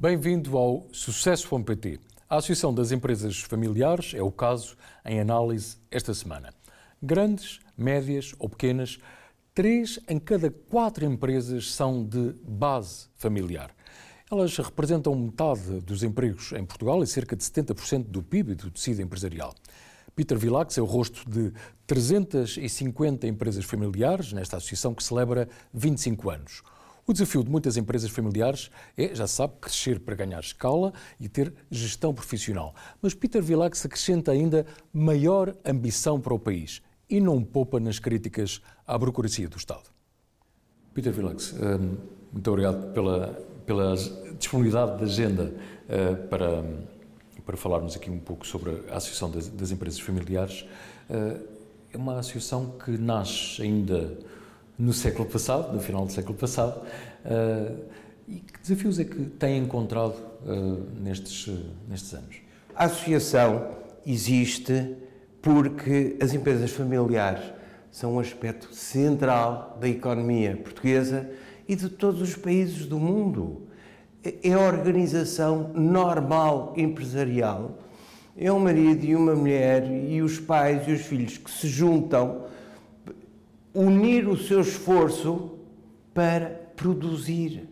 Bem-vindo 0.00 0.56
ao 0.56 0.86
Sucesso.pt. 0.92 1.98
A 2.30 2.36
Associação 2.36 2.72
das 2.72 2.92
Empresas 2.92 3.40
Familiares 3.40 4.14
é 4.14 4.22
o 4.22 4.30
caso 4.30 4.76
em 5.04 5.18
análise 5.18 5.76
esta 5.90 6.14
semana. 6.14 6.54
Grandes, 7.02 7.58
médias 7.76 8.32
ou 8.38 8.48
pequenas, 8.48 9.00
três 9.52 9.98
em 10.08 10.20
cada 10.20 10.52
quatro 10.52 11.04
empresas 11.04 11.72
são 11.72 12.04
de 12.04 12.32
base 12.46 13.08
familiar. 13.16 13.74
Elas 14.30 14.56
representam 14.58 15.16
metade 15.16 15.80
dos 15.80 16.04
empregos 16.04 16.52
em 16.52 16.64
Portugal 16.64 17.02
e 17.02 17.06
cerca 17.08 17.34
de 17.34 17.42
70% 17.42 18.04
do 18.04 18.22
PIB 18.22 18.54
do 18.54 18.70
tecido 18.70 19.02
empresarial. 19.02 19.52
Peter 20.14 20.38
Vilax 20.38 20.78
é 20.78 20.80
o 20.80 20.84
rosto 20.84 21.28
de 21.28 21.52
350 21.88 23.26
empresas 23.26 23.64
familiares 23.64 24.32
nesta 24.32 24.58
associação 24.58 24.94
que 24.94 25.02
celebra 25.02 25.48
25 25.74 26.30
anos. 26.30 26.62
O 27.08 27.12
desafio 27.14 27.42
de 27.42 27.50
muitas 27.50 27.78
empresas 27.78 28.10
familiares 28.10 28.70
é, 28.94 29.14
já 29.14 29.26
sabe, 29.26 29.54
crescer 29.62 29.98
para 29.98 30.14
ganhar 30.14 30.40
escala 30.40 30.92
e 31.18 31.26
ter 31.26 31.54
gestão 31.70 32.12
profissional. 32.12 32.74
Mas 33.00 33.14
Peter 33.14 33.42
Vilax 33.42 33.86
acrescenta 33.86 34.30
ainda 34.30 34.66
maior 34.92 35.56
ambição 35.64 36.20
para 36.20 36.34
o 36.34 36.38
país 36.38 36.82
e 37.08 37.18
não 37.18 37.42
poupa 37.42 37.80
nas 37.80 37.98
críticas 37.98 38.60
à 38.86 38.98
burocracia 38.98 39.48
do 39.48 39.56
Estado. 39.56 39.84
Peter 40.92 41.10
Vilax, 41.10 41.54
hum, 41.54 41.96
muito 42.30 42.50
obrigado 42.50 42.92
pela, 42.92 43.28
pela 43.64 43.94
disponibilidade 44.38 44.98
da 44.98 45.04
agenda 45.06 45.54
uh, 45.54 46.28
para, 46.28 46.62
para 47.42 47.56
falarmos 47.56 47.96
aqui 47.96 48.10
um 48.10 48.20
pouco 48.20 48.46
sobre 48.46 48.82
a 48.90 48.98
Associação 48.98 49.30
das, 49.30 49.48
das 49.48 49.70
Empresas 49.70 49.98
Familiares. 49.98 50.66
Uh, 51.08 51.42
é 51.90 51.96
uma 51.96 52.18
associação 52.18 52.72
que 52.72 52.90
nasce 52.98 53.62
ainda 53.62 54.14
no 54.78 54.92
século 54.92 55.28
passado, 55.28 55.72
no 55.72 55.80
final 55.80 56.06
do 56.06 56.12
século 56.12 56.38
passado. 56.38 56.80
Uh, 57.24 57.76
e 58.28 58.36
que 58.36 58.60
desafios 58.60 58.98
é 59.00 59.04
que 59.04 59.24
tem 59.24 59.58
encontrado 59.58 60.14
uh, 60.44 60.86
nestes, 61.00 61.46
uh, 61.48 61.58
nestes 61.88 62.14
anos? 62.14 62.36
A 62.76 62.84
associação 62.84 63.70
existe 64.06 64.94
porque 65.42 66.16
as 66.20 66.32
empresas 66.32 66.70
familiares 66.70 67.42
são 67.90 68.14
um 68.14 68.20
aspecto 68.20 68.72
central 68.74 69.76
da 69.80 69.88
economia 69.88 70.56
portuguesa 70.56 71.28
e 71.66 71.74
de 71.74 71.88
todos 71.88 72.20
os 72.20 72.36
países 72.36 72.86
do 72.86 72.98
mundo. 72.98 73.62
É 74.22 74.52
a 74.52 74.60
organização 74.60 75.70
normal 75.74 76.74
empresarial. 76.76 77.78
É 78.36 78.52
um 78.52 78.58
marido 78.58 79.04
e 79.04 79.16
uma 79.16 79.34
mulher 79.34 79.90
e 79.90 80.22
os 80.22 80.38
pais 80.38 80.86
e 80.86 80.92
os 80.92 81.00
filhos 81.00 81.38
que 81.38 81.50
se 81.50 81.66
juntam 81.66 82.44
unir 83.74 84.28
o 84.28 84.36
seu 84.36 84.60
esforço 84.60 85.58
para 86.14 86.50
produzir. 86.74 87.68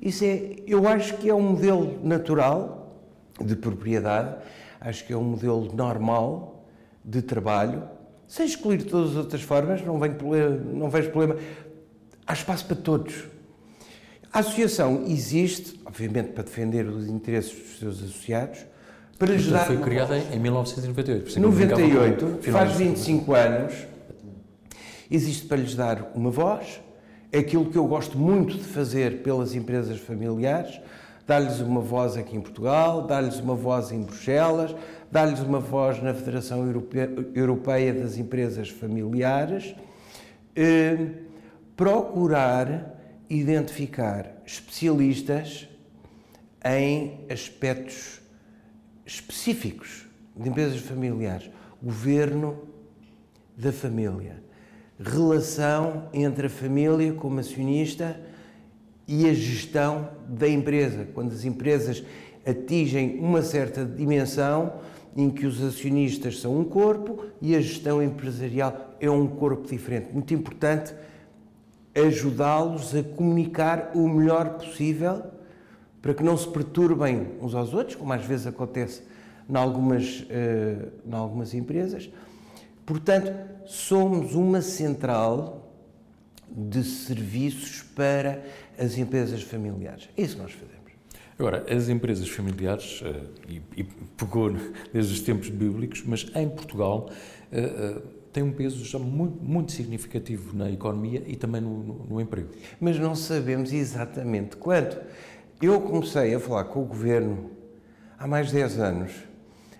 Isso 0.00 0.24
é, 0.24 0.56
eu 0.66 0.88
acho 0.88 1.16
que 1.18 1.28
é 1.28 1.34
um 1.34 1.42
modelo 1.42 1.98
natural 2.02 2.96
de 3.40 3.54
propriedade, 3.54 4.36
acho 4.80 5.06
que 5.06 5.12
é 5.12 5.16
um 5.16 5.24
modelo 5.24 5.70
normal 5.74 6.64
de 7.04 7.20
trabalho, 7.22 7.82
sem 8.26 8.46
excluir 8.46 8.84
todas 8.84 9.10
as 9.10 9.16
outras 9.16 9.42
formas, 9.42 9.84
não, 9.84 9.98
vem 9.98 10.12
problema, 10.12 10.56
não 10.56 10.88
vejo 10.88 11.10
problema. 11.10 11.40
Há 12.26 12.32
espaço 12.32 12.64
para 12.64 12.76
todos. 12.76 13.24
A 14.32 14.38
associação 14.38 15.04
existe, 15.06 15.80
obviamente, 15.84 16.28
para 16.28 16.44
defender 16.44 16.86
os 16.86 17.08
interesses 17.08 17.52
dos 17.52 17.78
seus 17.78 17.98
associados, 17.98 18.60
para 19.18 19.34
ajudar. 19.34 19.66
Foi 19.66 19.78
criada 19.78 20.16
em 20.16 20.38
1998. 20.38 21.40
98, 21.40 22.38
faz 22.52 22.72
25 22.74 23.34
anos 23.34 23.74
existe 25.10 25.46
para 25.46 25.56
lhes 25.56 25.74
dar 25.74 26.12
uma 26.14 26.30
voz, 26.30 26.80
aquilo 27.36 27.70
que 27.70 27.78
eu 27.78 27.86
gosto 27.86 28.18
muito 28.18 28.56
de 28.56 28.64
fazer 28.64 29.22
pelas 29.22 29.54
empresas 29.54 29.98
familiares, 29.98 30.80
dar-lhes 31.26 31.60
uma 31.60 31.80
voz 31.80 32.16
aqui 32.16 32.36
em 32.36 32.40
Portugal, 32.40 33.06
dar-lhes 33.06 33.38
uma 33.38 33.54
voz 33.54 33.92
em 33.92 34.02
Bruxelas, 34.02 34.74
dar-lhes 35.10 35.40
uma 35.40 35.60
voz 35.60 36.02
na 36.02 36.12
Federação 36.12 36.66
Europeia 37.34 37.94
das 37.94 38.18
Empresas 38.18 38.68
Familiares, 38.68 39.74
eh, 40.56 41.08
procurar 41.76 42.98
identificar 43.30 44.42
especialistas 44.44 45.68
em 46.64 47.24
aspectos 47.30 48.20
específicos 49.06 50.06
de 50.36 50.48
empresas 50.48 50.80
familiares, 50.80 51.48
governo 51.80 52.58
da 53.56 53.72
família, 53.72 54.42
relação 55.02 56.08
entre 56.12 56.46
a 56.46 56.50
família 56.50 57.12
como 57.14 57.40
acionista 57.40 58.20
e 59.08 59.28
a 59.28 59.34
gestão 59.34 60.10
da 60.28 60.48
empresa. 60.48 61.08
Quando 61.14 61.32
as 61.32 61.44
empresas 61.44 62.04
atingem 62.46 63.18
uma 63.18 63.42
certa 63.42 63.84
dimensão 63.84 64.74
em 65.16 65.30
que 65.30 65.46
os 65.46 65.62
acionistas 65.62 66.40
são 66.40 66.58
um 66.58 66.64
corpo 66.64 67.24
e 67.40 67.56
a 67.56 67.60
gestão 67.60 68.02
empresarial 68.02 68.94
é 69.00 69.10
um 69.10 69.26
corpo 69.26 69.66
diferente. 69.68 70.12
Muito 70.12 70.32
importante 70.32 70.94
ajudá-los 71.94 72.94
a 72.94 73.02
comunicar 73.02 73.90
o 73.94 74.08
melhor 74.08 74.50
possível 74.50 75.22
para 76.00 76.14
que 76.14 76.22
não 76.22 76.36
se 76.36 76.48
perturbem 76.48 77.28
uns 77.42 77.54
aos 77.54 77.74
outros, 77.74 77.96
como 77.96 78.12
às 78.12 78.24
vezes 78.24 78.46
acontece 78.46 79.02
em 79.48 79.56
algumas, 79.56 80.20
uh, 80.20 80.88
em 81.04 81.12
algumas 81.12 81.52
empresas, 81.52 82.10
Portanto, 82.90 83.32
somos 83.66 84.34
uma 84.34 84.60
central 84.60 85.72
de 86.50 86.82
serviços 86.82 87.82
para 87.94 88.42
as 88.76 88.98
empresas 88.98 89.44
familiares. 89.44 90.08
É 90.16 90.22
isso 90.22 90.34
que 90.34 90.42
nós 90.42 90.50
fazemos. 90.50 90.90
Agora, 91.38 91.72
as 91.72 91.88
empresas 91.88 92.28
familiares, 92.28 93.00
eh, 93.04 93.22
e, 93.48 93.62
e 93.76 93.84
pegou 93.84 94.50
desde 94.92 95.12
os 95.12 95.20
tempos 95.20 95.50
bíblicos, 95.50 96.02
mas 96.04 96.26
em 96.34 96.48
Portugal 96.48 97.08
eh, 97.52 97.60
eh, 97.60 98.02
tem 98.32 98.42
um 98.42 98.50
peso 98.50 98.84
já 98.84 98.98
muito, 98.98 99.40
muito 99.40 99.70
significativo 99.70 100.56
na 100.56 100.68
economia 100.68 101.22
e 101.28 101.36
também 101.36 101.60
no, 101.60 101.84
no, 101.84 101.94
no, 102.06 102.20
emprego. 102.20 102.48
Mas 102.80 102.98
não 102.98 103.14
sabemos 103.14 103.72
exatamente 103.72 104.56
quanto. 104.56 105.00
Eu 105.62 105.80
comecei 105.80 106.34
a 106.34 106.40
falar 106.40 106.64
com 106.64 106.82
o 106.82 106.86
governo 106.86 107.52
há 108.18 108.26
mais 108.26 108.48
de 108.48 108.54
10 108.54 108.80
anos, 108.80 109.12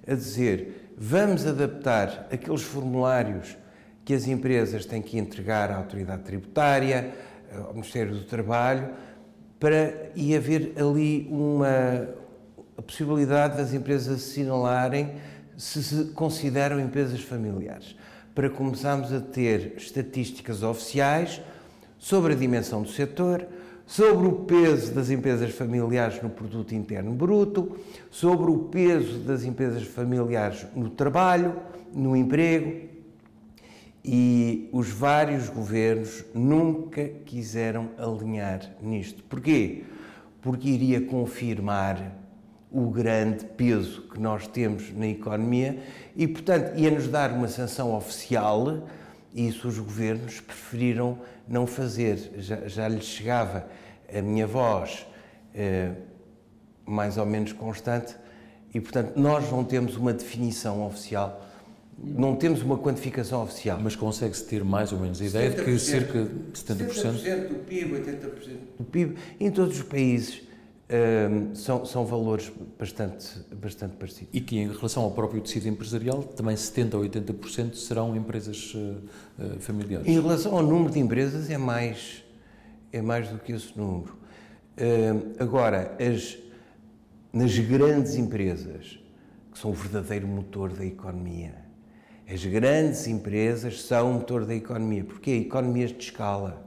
a 0.07 0.15
dizer 0.15 0.80
vamos 1.03 1.47
adaptar 1.47 2.29
aqueles 2.31 2.61
formulários 2.61 3.57
que 4.05 4.13
as 4.13 4.29
empresas 4.29 4.85
têm 4.85 5.01
que 5.01 5.17
entregar 5.17 5.71
à 5.71 5.77
autoridade 5.77 6.25
tributária, 6.25 7.15
ao 7.67 7.73
Ministério 7.73 8.15
do 8.15 8.25
Trabalho, 8.25 8.91
para 9.59 10.11
e 10.15 10.37
haver 10.37 10.75
ali 10.77 11.27
uma 11.31 12.07
a 12.77 12.83
possibilidade 12.83 13.57
das 13.57 13.73
empresas 13.75 14.17
assinalarem 14.17 15.15
se 15.57 15.83
se 15.83 16.05
consideram 16.13 16.81
empresas 16.81 17.21
familiares, 17.21 17.95
para 18.35 18.49
começarmos 18.49 19.13
a 19.13 19.21
ter 19.21 19.75
estatísticas 19.77 20.63
oficiais 20.63 21.41
sobre 21.99 22.33
a 22.33 22.37
dimensão 22.37 22.83
do 22.83 22.89
setor, 22.89 23.47
sobre 23.91 24.29
o 24.29 24.33
peso 24.33 24.95
das 24.95 25.11
empresas 25.11 25.51
familiares 25.51 26.23
no 26.23 26.31
produto 26.31 26.73
interno 26.73 27.11
bruto, 27.11 27.77
sobre 28.09 28.49
o 28.49 28.57
peso 28.57 29.19
das 29.19 29.43
empresas 29.43 29.83
familiares 29.83 30.65
no 30.77 30.89
trabalho, 30.89 31.57
no 31.93 32.17
emprego. 32.17 32.89
E 34.05 34.69
os 34.73 34.89
vários 34.91 35.49
governos 35.49 36.25
nunca 36.33 37.05
quiseram 37.27 37.91
alinhar 37.99 38.61
nisto. 38.81 39.25
Porquê? 39.25 39.83
Porque 40.41 40.69
iria 40.69 41.01
confirmar 41.01 42.17
o 42.71 42.89
grande 42.91 43.45
peso 43.45 44.03
que 44.03 44.21
nós 44.21 44.47
temos 44.47 44.97
na 44.97 45.09
economia 45.09 45.83
e, 46.15 46.29
portanto, 46.29 46.79
ia-nos 46.79 47.09
dar 47.09 47.33
uma 47.33 47.49
sanção 47.49 47.93
oficial. 47.93 48.87
Isso 49.35 49.69
os 49.69 49.79
governos 49.79 50.41
preferiram 50.41 51.19
não 51.47 51.67
fazer. 51.67 52.33
Já, 52.39 52.67
já 52.67 52.89
lhes 52.89 53.05
chegava 53.05 53.67
a 54.13 54.21
minha 54.21 54.47
voz 54.47 55.07
eh, 55.55 55.93
mais 56.85 57.17
ou 57.17 57.25
menos 57.25 57.53
constante 57.53 58.17
e, 58.75 58.81
portanto, 58.81 59.17
nós 59.17 59.51
não 59.51 59.65
temos 59.65 59.97
uma 59.97 60.13
definição 60.13 60.85
oficial, 60.87 61.45
não 61.97 62.35
temos 62.35 62.63
uma 62.63 62.79
quantificação 62.79 63.43
oficial. 63.43 63.79
Mas 63.81 63.95
consegue-se 63.95 64.45
ter 64.45 64.65
mais 64.65 64.93
ou 64.93 64.99
menos 64.99 65.21
a 65.21 65.25
ideia 65.25 65.51
de 65.51 65.65
que 65.65 65.79
cerca 65.79 66.25
de 66.25 66.53
70%? 66.53 66.89
70% 66.89 67.49
do 67.49 67.55
PIB, 67.65 67.93
80% 67.95 68.59
do 68.79 68.85
PIB, 68.85 69.17
em 69.39 69.51
todos 69.51 69.77
os 69.77 69.83
países 69.83 70.43
eh, 70.93 71.55
são, 71.55 71.87
são 71.87 72.05
valores 72.05 72.51
bastante, 72.77 73.29
bastante 73.55 73.95
parecidos. 73.97 74.29
E 74.33 74.41
que, 74.41 74.59
em 74.59 74.67
relação 74.67 75.05
ao 75.05 75.13
próprio 75.13 75.41
tecido 75.41 75.69
empresarial, 75.69 76.25
também 76.25 76.57
70% 76.57 76.95
ou 76.95 77.03
80% 77.03 77.75
serão 77.75 78.17
empresas 78.17 78.75
uh, 78.75 79.61
familiares? 79.61 80.09
Em 80.09 80.21
relação 80.21 80.57
ao 80.57 80.65
número 80.65 80.93
de 80.93 80.99
empresas, 80.99 81.49
é 81.49 81.57
mais 81.57 82.25
é 82.93 83.01
mais 83.01 83.29
do 83.29 83.39
que 83.39 83.53
esse 83.53 83.77
número. 83.79 84.15
Uh, 84.77 85.35
agora, 85.39 85.97
as, 86.01 86.37
nas 87.33 87.57
grandes 87.57 88.17
empresas, 88.17 88.99
que 89.53 89.59
são 89.59 89.71
o 89.71 89.75
verdadeiro 89.75 90.27
motor 90.27 90.73
da 90.73 90.85
economia, 90.85 91.55
as 92.29 92.45
grandes 92.45 93.07
empresas 93.07 93.83
são 93.83 94.11
o 94.11 94.15
motor 94.15 94.45
da 94.45 94.55
economia, 94.55 95.05
porque 95.05 95.31
economias 95.31 95.91
de 95.91 96.03
escala 96.03 96.67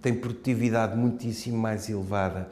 têm 0.00 0.14
produtividade 0.14 0.96
muitíssimo 0.96 1.56
mais 1.56 1.88
elevada 1.88 2.48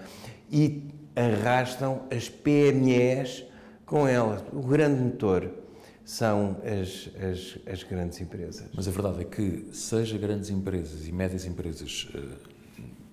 e 0.50 0.82
arrastam 1.14 2.02
as 2.10 2.28
PMEs 2.28 3.44
com 3.84 4.06
elas. 4.06 4.42
O 4.52 4.60
grande 4.60 5.02
motor 5.02 5.50
são 6.04 6.56
as, 6.64 7.10
as, 7.22 7.58
as, 7.66 7.82
grandes 7.82 8.20
empresas. 8.20 8.68
Mas 8.74 8.88
a 8.88 8.90
verdade 8.90 9.20
é 9.20 9.24
que, 9.24 9.68
seja 9.72 10.18
grandes 10.18 10.50
empresas 10.50 11.06
e 11.06 11.12
médias 11.12 11.44
empresas, 11.44 12.08
eh, 12.14 12.20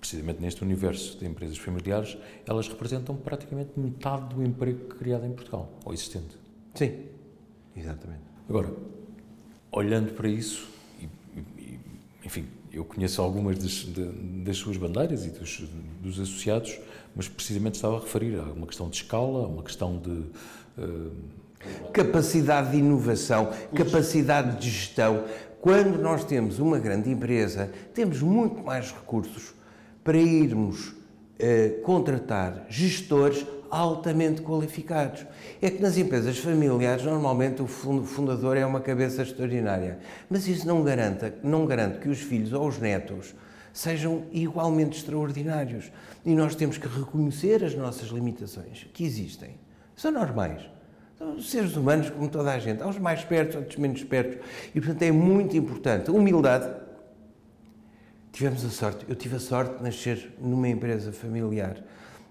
precisamente 0.00 0.40
neste 0.40 0.62
universo 0.62 1.18
de 1.18 1.26
empresas 1.26 1.56
familiares, 1.58 2.16
elas 2.46 2.66
representam 2.66 3.14
praticamente 3.16 3.78
metade 3.78 4.34
do 4.34 4.42
emprego 4.42 4.86
criado 4.96 5.24
em 5.24 5.32
Portugal, 5.32 5.72
ou 5.84 5.92
existente. 5.92 6.36
Sim, 6.74 7.04
exatamente. 7.76 8.22
Agora, 8.48 8.74
olhando 9.70 10.12
para 10.12 10.28
isso, 10.28 10.68
e, 11.00 11.04
e, 11.60 11.80
enfim, 12.24 12.48
eu 12.72 12.84
conheço 12.84 13.20
algumas 13.20 13.58
das, 13.58 13.86
das 14.44 14.56
suas 14.56 14.76
bandeiras 14.76 15.26
e 15.26 15.30
dos, 15.30 15.68
dos, 16.00 16.20
associados, 16.20 16.78
mas 17.14 17.28
precisamente 17.28 17.74
estava 17.74 17.96
a 17.96 18.00
referir 18.00 18.38
a 18.38 18.44
uma 18.44 18.66
questão 18.66 18.88
de 18.88 18.96
escala, 18.96 19.46
uma 19.46 19.62
questão 19.62 19.98
de. 19.98 20.24
Uh, 20.80 21.40
capacidade 21.92 22.70
de 22.70 22.78
inovação, 22.78 23.50
capacidade 23.74 24.58
de 24.58 24.70
gestão. 24.70 25.24
Quando 25.60 26.00
nós 26.00 26.24
temos 26.24 26.58
uma 26.58 26.78
grande 26.78 27.10
empresa, 27.10 27.70
temos 27.92 28.22
muito 28.22 28.62
mais 28.62 28.90
recursos 28.92 29.52
para 30.02 30.16
irmos 30.16 30.88
uh, 30.88 31.82
contratar 31.82 32.64
gestores 32.68 33.44
altamente 33.70 34.42
qualificados. 34.42 35.24
É 35.62 35.70
que 35.70 35.80
nas 35.80 35.96
empresas 35.96 36.38
familiares, 36.38 37.04
normalmente 37.04 37.62
o 37.62 37.66
fundador 37.66 38.56
é 38.56 38.66
uma 38.66 38.80
cabeça 38.80 39.22
extraordinária, 39.22 39.98
mas 40.28 40.48
isso 40.48 40.66
não 40.66 40.82
garante, 40.82 41.32
não 41.42 41.66
garante 41.66 41.98
que 41.98 42.08
os 42.08 42.20
filhos 42.20 42.52
ou 42.52 42.66
os 42.66 42.78
netos 42.78 43.34
sejam 43.72 44.24
igualmente 44.32 44.98
extraordinários. 44.98 45.90
E 46.24 46.34
nós 46.34 46.54
temos 46.54 46.78
que 46.78 46.88
reconhecer 46.88 47.64
as 47.64 47.74
nossas 47.74 48.08
limitações, 48.08 48.86
que 48.92 49.04
existem. 49.04 49.56
São 49.96 50.10
normais. 50.10 50.62
São 51.18 51.40
seres 51.40 51.76
humanos 51.76 52.08
como 52.10 52.28
toda 52.28 52.52
a 52.52 52.58
gente. 52.58 52.82
Há 52.82 52.86
uns 52.86 52.98
mais 52.98 53.20
espertos, 53.20 53.56
outros 53.56 53.76
menos 53.76 53.98
espertos. 53.98 54.38
E, 54.74 54.80
portanto, 54.80 55.02
é 55.02 55.12
muito 55.12 55.56
importante. 55.56 56.10
Humildade. 56.10 56.70
Tivemos 58.32 58.64
a 58.64 58.70
sorte, 58.70 59.04
eu 59.08 59.16
tive 59.16 59.36
a 59.36 59.40
sorte 59.40 59.76
de 59.76 59.82
nascer 59.82 60.32
numa 60.40 60.68
empresa 60.68 61.12
familiar 61.12 61.82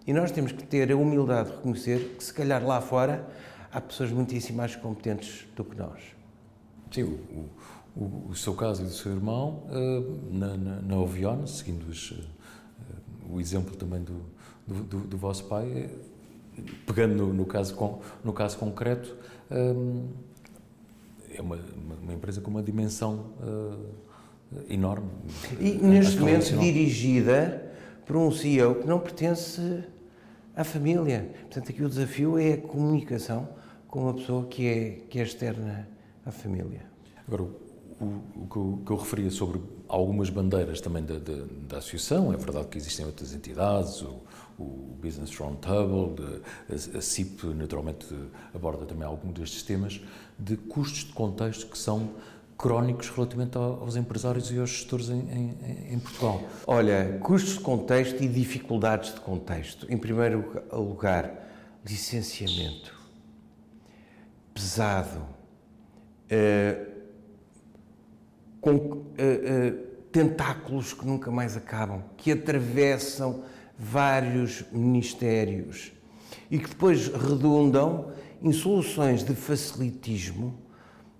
e 0.10 0.14
nós 0.14 0.32
temos 0.32 0.52
que 0.52 0.64
ter 0.64 0.92
a 0.92 0.96
humildade 0.96 1.50
de 1.50 1.56
reconhecer 1.58 2.16
que, 2.18 2.24
se 2.24 2.34
calhar, 2.34 2.66
lá 2.66 2.82
fora 2.82 3.28
há 3.72 3.80
pessoas 3.80 4.12
muitíssimo 4.12 4.58
mais 4.58 4.76
competentes 4.76 5.46
do 5.56 5.64
que 5.64 5.78
nós. 5.78 6.02
Sim, 6.92 7.04
o, 7.04 7.50
o, 7.96 8.30
o 8.30 8.36
seu 8.36 8.54
caso 8.54 8.84
e 8.84 8.86
do 8.86 8.92
seu 8.92 9.12
irmão, 9.12 9.64
uh, 9.70 10.36
na, 10.38 10.58
na, 10.58 10.82
na 10.82 10.98
Ovion, 10.98 11.46
seguindo 11.46 11.88
os, 11.90 12.12
uh, 12.12 12.16
o 13.32 13.40
exemplo 13.40 13.76
também 13.76 14.02
do, 14.02 14.22
do, 14.68 14.84
do, 14.84 15.00
do 15.00 15.18
vosso 15.18 15.46
pai, 15.46 15.70
é, 15.72 15.90
pegando 16.86 17.16
no, 17.16 17.34
no, 17.34 17.46
caso, 17.46 17.74
com, 17.76 18.02
no 18.24 18.34
caso 18.34 18.58
concreto, 18.58 19.16
é 19.50 21.42
uma, 21.42 21.56
uma, 21.56 21.96
uma, 22.04 22.14
empresa 22.14 22.42
com 22.42 22.52
uma 22.52 22.62
dimensão 22.62 23.28
enorme. 24.70 25.10
E, 25.60 25.72
neste 25.72 26.20
momento, 26.20 26.58
dirigida 26.58 27.72
por 28.06 28.18
um 28.18 28.30
CEO 28.32 28.76
que 28.76 28.88
não 28.88 29.00
pertence 29.00 29.84
à 30.56 30.64
família. 30.64 31.30
Portanto, 31.42 31.70
aqui 31.70 31.84
o 31.84 31.88
desafio 31.88 32.38
é 32.38 32.54
a 32.54 32.58
comunicação 32.58 33.48
com 33.88 34.02
uma 34.02 34.14
pessoa 34.14 34.46
que 34.46 34.68
é, 34.68 34.90
que 35.10 35.20
é 35.20 35.24
externa 35.24 35.88
à 36.26 36.32
família. 36.32 36.82
Agora, 37.28 37.46
o, 38.02 38.48
que, 38.48 38.58
eu, 38.58 38.82
que, 38.86 38.92
eu, 38.92 38.98
referia 38.98 39.30
sobre 39.30 39.62
algumas 39.88 40.30
bandeiras 40.30 40.80
também 40.80 41.04
da, 41.04 41.16
da, 41.16 41.46
da, 41.68 41.78
associação, 41.78 42.32
é 42.34 42.38
verdade 42.38 42.68
que 42.68 42.78
existem 42.78 43.06
outras 43.06 43.34
entidades, 43.34 44.02
o, 44.02 44.22
o 44.58 44.98
Business 45.02 45.36
Roundtable, 45.36 46.42
a, 46.70 46.98
a 46.98 47.02
CIP 47.02 47.48
naturalmente 47.48 48.08
aborda 48.54 48.86
também 48.86 49.06
alguns 49.06 49.34
destes 49.34 49.64
temas, 49.64 50.02
de 50.38 50.56
custos 50.56 51.06
de 51.06 51.14
contexto 51.14 51.68
que 51.68 51.78
são 51.78 52.12
crónicos 52.58 53.10
relativamente 53.10 53.58
aos 53.58 53.96
empresários 53.96 54.52
e 54.52 54.60
aos 54.60 54.70
gestores 54.70 55.10
em, 55.10 55.20
em, 55.20 55.94
em, 55.94 56.00
Portugal? 56.00 56.44
Olha, 56.68 57.18
custos 57.22 57.54
de 57.54 57.62
contexto 57.62 58.22
e 58.22 58.28
dificuldades 58.28 59.14
de 59.14 59.22
contexto. 59.22 59.88
Em 59.90 59.98
primeiro 59.98 60.64
lugar, 60.74 61.50
licenciamento 61.86 62.94
pesado, 64.54 65.20
uh, 65.20 66.99
com 68.62 68.76
uh, 68.76 69.02
uh, 69.02 69.90
tentáculos 70.12 70.94
que 70.94 71.06
nunca 71.06 71.32
mais 71.32 71.56
acabam, 71.56 72.04
que 72.18 72.32
atravessam 72.32 73.44
vários 73.78 74.66
ministérios 74.72 75.92
e 76.52 76.60
que 76.60 76.68
depois 76.68 77.08
redundam 77.08 78.12
em 78.42 78.52
soluções 78.52 79.24
de 79.24 79.34
facilitismo, 79.34 80.58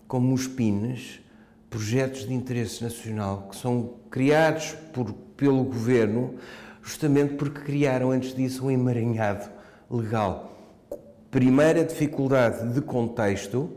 como 0.08 0.34
os 0.34 0.48
PINs, 0.48 1.22
projetos 1.70 2.28
de 2.28 2.34
interesse 2.34 2.84
nacional 2.84 3.48
que 3.50 3.56
são 3.56 3.96
criados 4.10 4.74
por, 4.92 5.14
pelo 5.38 5.64
governo, 5.64 6.36
justamente 6.82 7.36
porque 7.36 7.62
criaram 7.62 8.12
antes 8.12 8.34
disso 8.34 8.66
um 8.66 8.72
emaranhado 8.72 9.50
legal. 9.90 10.58
Primeira 11.30 11.86
dificuldade 11.86 12.74
de 12.74 12.82
contexto, 12.82 13.70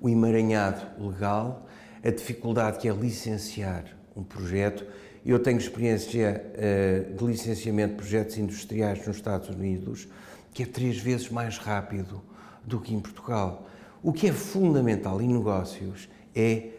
o 0.00 0.08
emaranhado 0.08 0.80
legal, 0.98 1.67
a 2.02 2.10
dificuldade 2.10 2.78
que 2.78 2.88
é 2.88 2.92
licenciar 2.92 3.84
um 4.16 4.22
projeto. 4.22 4.84
Eu 5.24 5.38
tenho 5.38 5.58
experiência 5.58 6.44
uh, 6.54 7.14
de 7.14 7.24
licenciamento 7.24 7.90
de 7.90 7.96
projetos 7.96 8.38
industriais 8.38 9.06
nos 9.06 9.16
Estados 9.16 9.48
Unidos, 9.48 10.08
que 10.52 10.62
é 10.62 10.66
três 10.66 10.98
vezes 10.98 11.28
mais 11.28 11.58
rápido 11.58 12.22
do 12.64 12.80
que 12.80 12.94
em 12.94 13.00
Portugal. 13.00 13.68
O 14.02 14.12
que 14.12 14.28
é 14.28 14.32
fundamental 14.32 15.20
em 15.20 15.28
negócios 15.28 16.08
é 16.34 16.70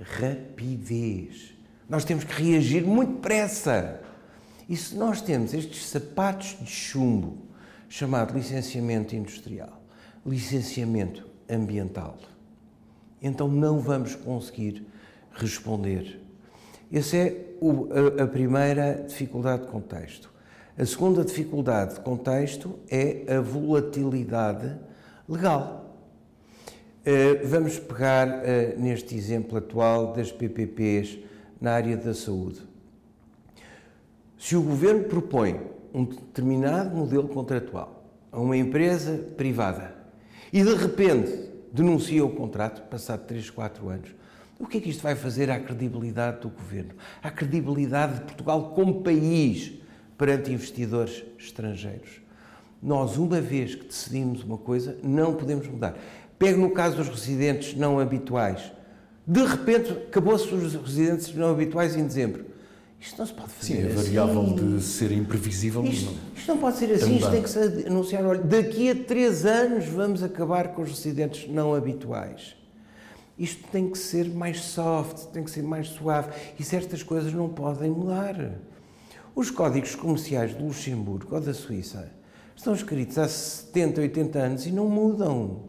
rapidez. 0.00 1.54
Nós 1.88 2.04
temos 2.04 2.24
que 2.24 2.42
reagir 2.42 2.84
muito 2.84 3.14
depressa. 3.14 4.00
E 4.68 4.76
se 4.76 4.94
nós 4.94 5.20
temos 5.20 5.52
estes 5.52 5.86
sapatos 5.86 6.56
de 6.60 6.70
chumbo, 6.70 7.38
chamado 7.88 8.32
licenciamento 8.32 9.16
industrial, 9.16 9.82
licenciamento 10.24 11.26
ambiental, 11.48 12.16
então 13.22 13.48
não 13.48 13.78
vamos 13.78 14.14
conseguir 14.14 14.86
responder. 15.32 16.20
Essa 16.92 17.16
é 17.16 17.46
o, 17.60 17.88
a, 18.18 18.24
a 18.24 18.26
primeira 18.26 19.04
dificuldade 19.06 19.62
de 19.62 19.68
contexto. 19.68 20.30
A 20.76 20.86
segunda 20.86 21.24
dificuldade 21.24 21.94
de 21.94 22.00
contexto 22.00 22.78
é 22.88 23.36
a 23.36 23.40
volatilidade 23.40 24.76
legal. 25.28 25.80
Eh, 27.04 27.42
vamos 27.44 27.78
pegar 27.78 28.28
uh, 28.28 28.78
neste 28.78 29.16
exemplo 29.16 29.56
atual 29.56 30.12
das 30.12 30.30
PPPs 30.30 31.18
na 31.60 31.72
área 31.72 31.96
da 31.96 32.12
saúde. 32.12 32.60
Se 34.38 34.54
o 34.54 34.62
governo 34.62 35.04
propõe 35.04 35.60
um 35.94 36.04
determinado 36.04 36.94
modelo 36.94 37.28
contratual 37.28 38.04
a 38.30 38.38
uma 38.38 38.56
empresa 38.56 39.18
privada 39.36 39.94
e 40.52 40.62
de 40.62 40.74
repente 40.74 41.49
denuncia 41.72 42.24
o 42.24 42.30
contrato, 42.30 42.82
passado 42.88 43.26
3, 43.26 43.50
4 43.50 43.88
anos, 43.88 44.14
o 44.58 44.66
que 44.66 44.78
é 44.78 44.80
que 44.80 44.90
isto 44.90 45.02
vai 45.02 45.14
fazer 45.14 45.50
à 45.50 45.58
credibilidade 45.58 46.40
do 46.40 46.50
governo, 46.50 46.92
à 47.22 47.30
credibilidade 47.30 48.14
de 48.14 48.20
Portugal 48.20 48.72
como 48.74 49.02
país 49.02 49.72
perante 50.18 50.52
investidores 50.52 51.24
estrangeiros? 51.38 52.20
Nós, 52.82 53.16
uma 53.16 53.40
vez 53.40 53.74
que 53.74 53.86
decidimos 53.86 54.42
uma 54.42 54.58
coisa, 54.58 54.98
não 55.02 55.34
podemos 55.34 55.66
mudar. 55.66 55.96
Pego 56.38 56.60
no 56.60 56.70
caso 56.70 56.96
dos 56.96 57.08
residentes 57.08 57.74
não 57.74 57.98
habituais. 57.98 58.72
De 59.26 59.44
repente, 59.44 59.92
acabou-se 59.92 60.52
os 60.54 60.74
residentes 60.74 61.34
não 61.34 61.50
habituais 61.50 61.96
em 61.96 62.06
dezembro. 62.06 62.46
Isto 63.00 63.18
não 63.18 63.26
se 63.26 63.32
pode 63.32 63.50
fazer 63.50 63.74
Sim, 63.76 63.82
a 63.82 63.86
assim. 63.86 63.96
variável 63.96 64.54
de 64.54 64.82
ser 64.82 65.10
imprevisível. 65.10 65.82
Isto, 65.84 66.14
isto 66.36 66.48
não 66.48 66.58
pode 66.58 66.76
ser 66.76 66.92
assim, 66.92 67.16
isto 67.16 67.30
tem 67.30 67.42
que 67.42 67.48
se 67.48 67.86
anunciar. 67.86 68.24
Olha, 68.26 68.42
daqui 68.42 68.90
a 68.90 68.94
três 68.94 69.46
anos 69.46 69.86
vamos 69.86 70.22
acabar 70.22 70.68
com 70.74 70.82
os 70.82 70.90
residentes 70.90 71.48
não 71.48 71.74
habituais. 71.74 72.54
Isto 73.38 73.66
tem 73.72 73.88
que 73.88 73.96
ser 73.96 74.28
mais 74.28 74.60
soft, 74.60 75.28
tem 75.32 75.42
que 75.42 75.50
ser 75.50 75.62
mais 75.62 75.88
suave 75.88 76.28
e 76.58 76.62
certas 76.62 77.02
coisas 77.02 77.32
não 77.32 77.48
podem 77.48 77.90
mudar. 77.90 78.36
Os 79.34 79.50
códigos 79.50 79.94
comerciais 79.94 80.54
de 80.54 80.62
Luxemburgo 80.62 81.34
ou 81.34 81.40
da 81.40 81.54
Suíça 81.54 82.10
estão 82.54 82.74
escritos 82.74 83.16
há 83.16 83.26
70, 83.26 84.02
80 84.02 84.38
anos 84.38 84.66
e 84.66 84.70
não 84.70 84.86
mudam. 84.90 85.62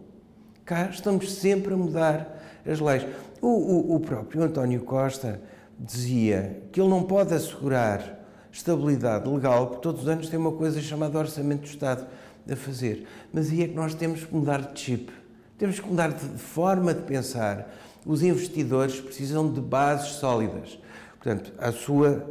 Cá 0.66 0.90
estamos 0.92 1.32
sempre 1.32 1.74
a 1.74 1.78
mudar 1.78 2.44
as 2.66 2.82
leis. 2.82 3.06
O, 3.42 3.48
o, 3.48 3.96
o 3.96 4.00
próprio 4.02 4.44
António 4.44 4.82
Costa 4.82 5.42
dizia 5.84 6.62
que 6.72 6.80
ele 6.80 6.90
não 6.90 7.04
pode 7.04 7.34
assegurar 7.34 8.20
estabilidade 8.52 9.28
legal, 9.28 9.68
porque 9.68 9.82
todos 9.82 10.04
os 10.04 10.08
anos 10.08 10.30
tem 10.30 10.38
uma 10.38 10.52
coisa 10.52 10.82
chamada 10.82 11.18
Orçamento 11.18 11.62
do 11.62 11.68
Estado 11.68 12.06
a 12.50 12.56
fazer. 12.56 13.08
Mas 13.34 13.50
aí 13.50 13.64
é 13.64 13.68
que 13.68 13.74
nós 13.74 13.96
temos 13.96 14.24
que 14.24 14.34
mudar 14.34 14.62
de 14.62 14.80
chip. 14.80 15.12
Temos 15.58 15.80
que 15.80 15.88
mudar 15.88 16.12
de 16.12 16.26
forma 16.38 16.94
de 16.94 17.02
pensar. 17.04 17.74
Os 18.06 18.22
investidores 18.22 19.00
precisam 19.00 19.52
de 19.52 19.62
bases 19.62 20.14
sólidas. 20.14 20.80
Portanto, 21.18 21.54
à 21.58 21.72
sua 21.72 22.26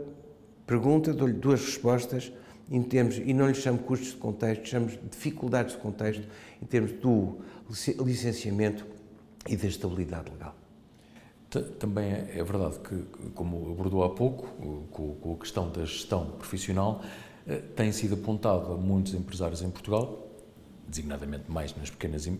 pergunta, 0.67 1.13
dou-lhe 1.13 1.33
duas 1.33 1.61
respostas 1.61 2.33
em 2.71 2.83
termos, 2.83 3.19
e 3.19 3.35
não 3.35 3.49
lhe 3.49 3.55
chamo 3.55 3.79
custos 3.79 4.11
de 4.11 4.17
contexto, 4.17 4.69
chamo 4.69 4.89
dificuldades 5.11 5.75
de 5.75 5.81
contexto 5.81 6.23
em 6.63 6.67
termos 6.67 6.93
do 6.93 7.39
licenciamento 8.05 8.87
e 9.49 9.57
da 9.57 9.67
estabilidade 9.67 10.31
legal. 10.31 10.60
Também 11.79 12.13
é, 12.13 12.39
é 12.39 12.45
verdade 12.45 12.79
que, 12.79 12.97
como 13.35 13.73
abordou 13.73 14.05
há 14.05 14.11
pouco, 14.11 14.47
com 14.93 15.35
a 15.35 15.37
questão 15.37 15.69
da 15.71 15.85
gestão 15.85 16.27
profissional, 16.39 17.03
eh, 17.47 17.57
tem 17.75 17.91
sido 17.91 18.15
apontado 18.15 18.73
a 18.73 18.77
muitos 18.77 19.15
empresários 19.15 19.61
em 19.61 19.71
Portugal, 19.71 20.29
designadamente 20.87 21.51
mais 21.51 21.75
nas 21.77 21.91
pequenas, 21.91 22.31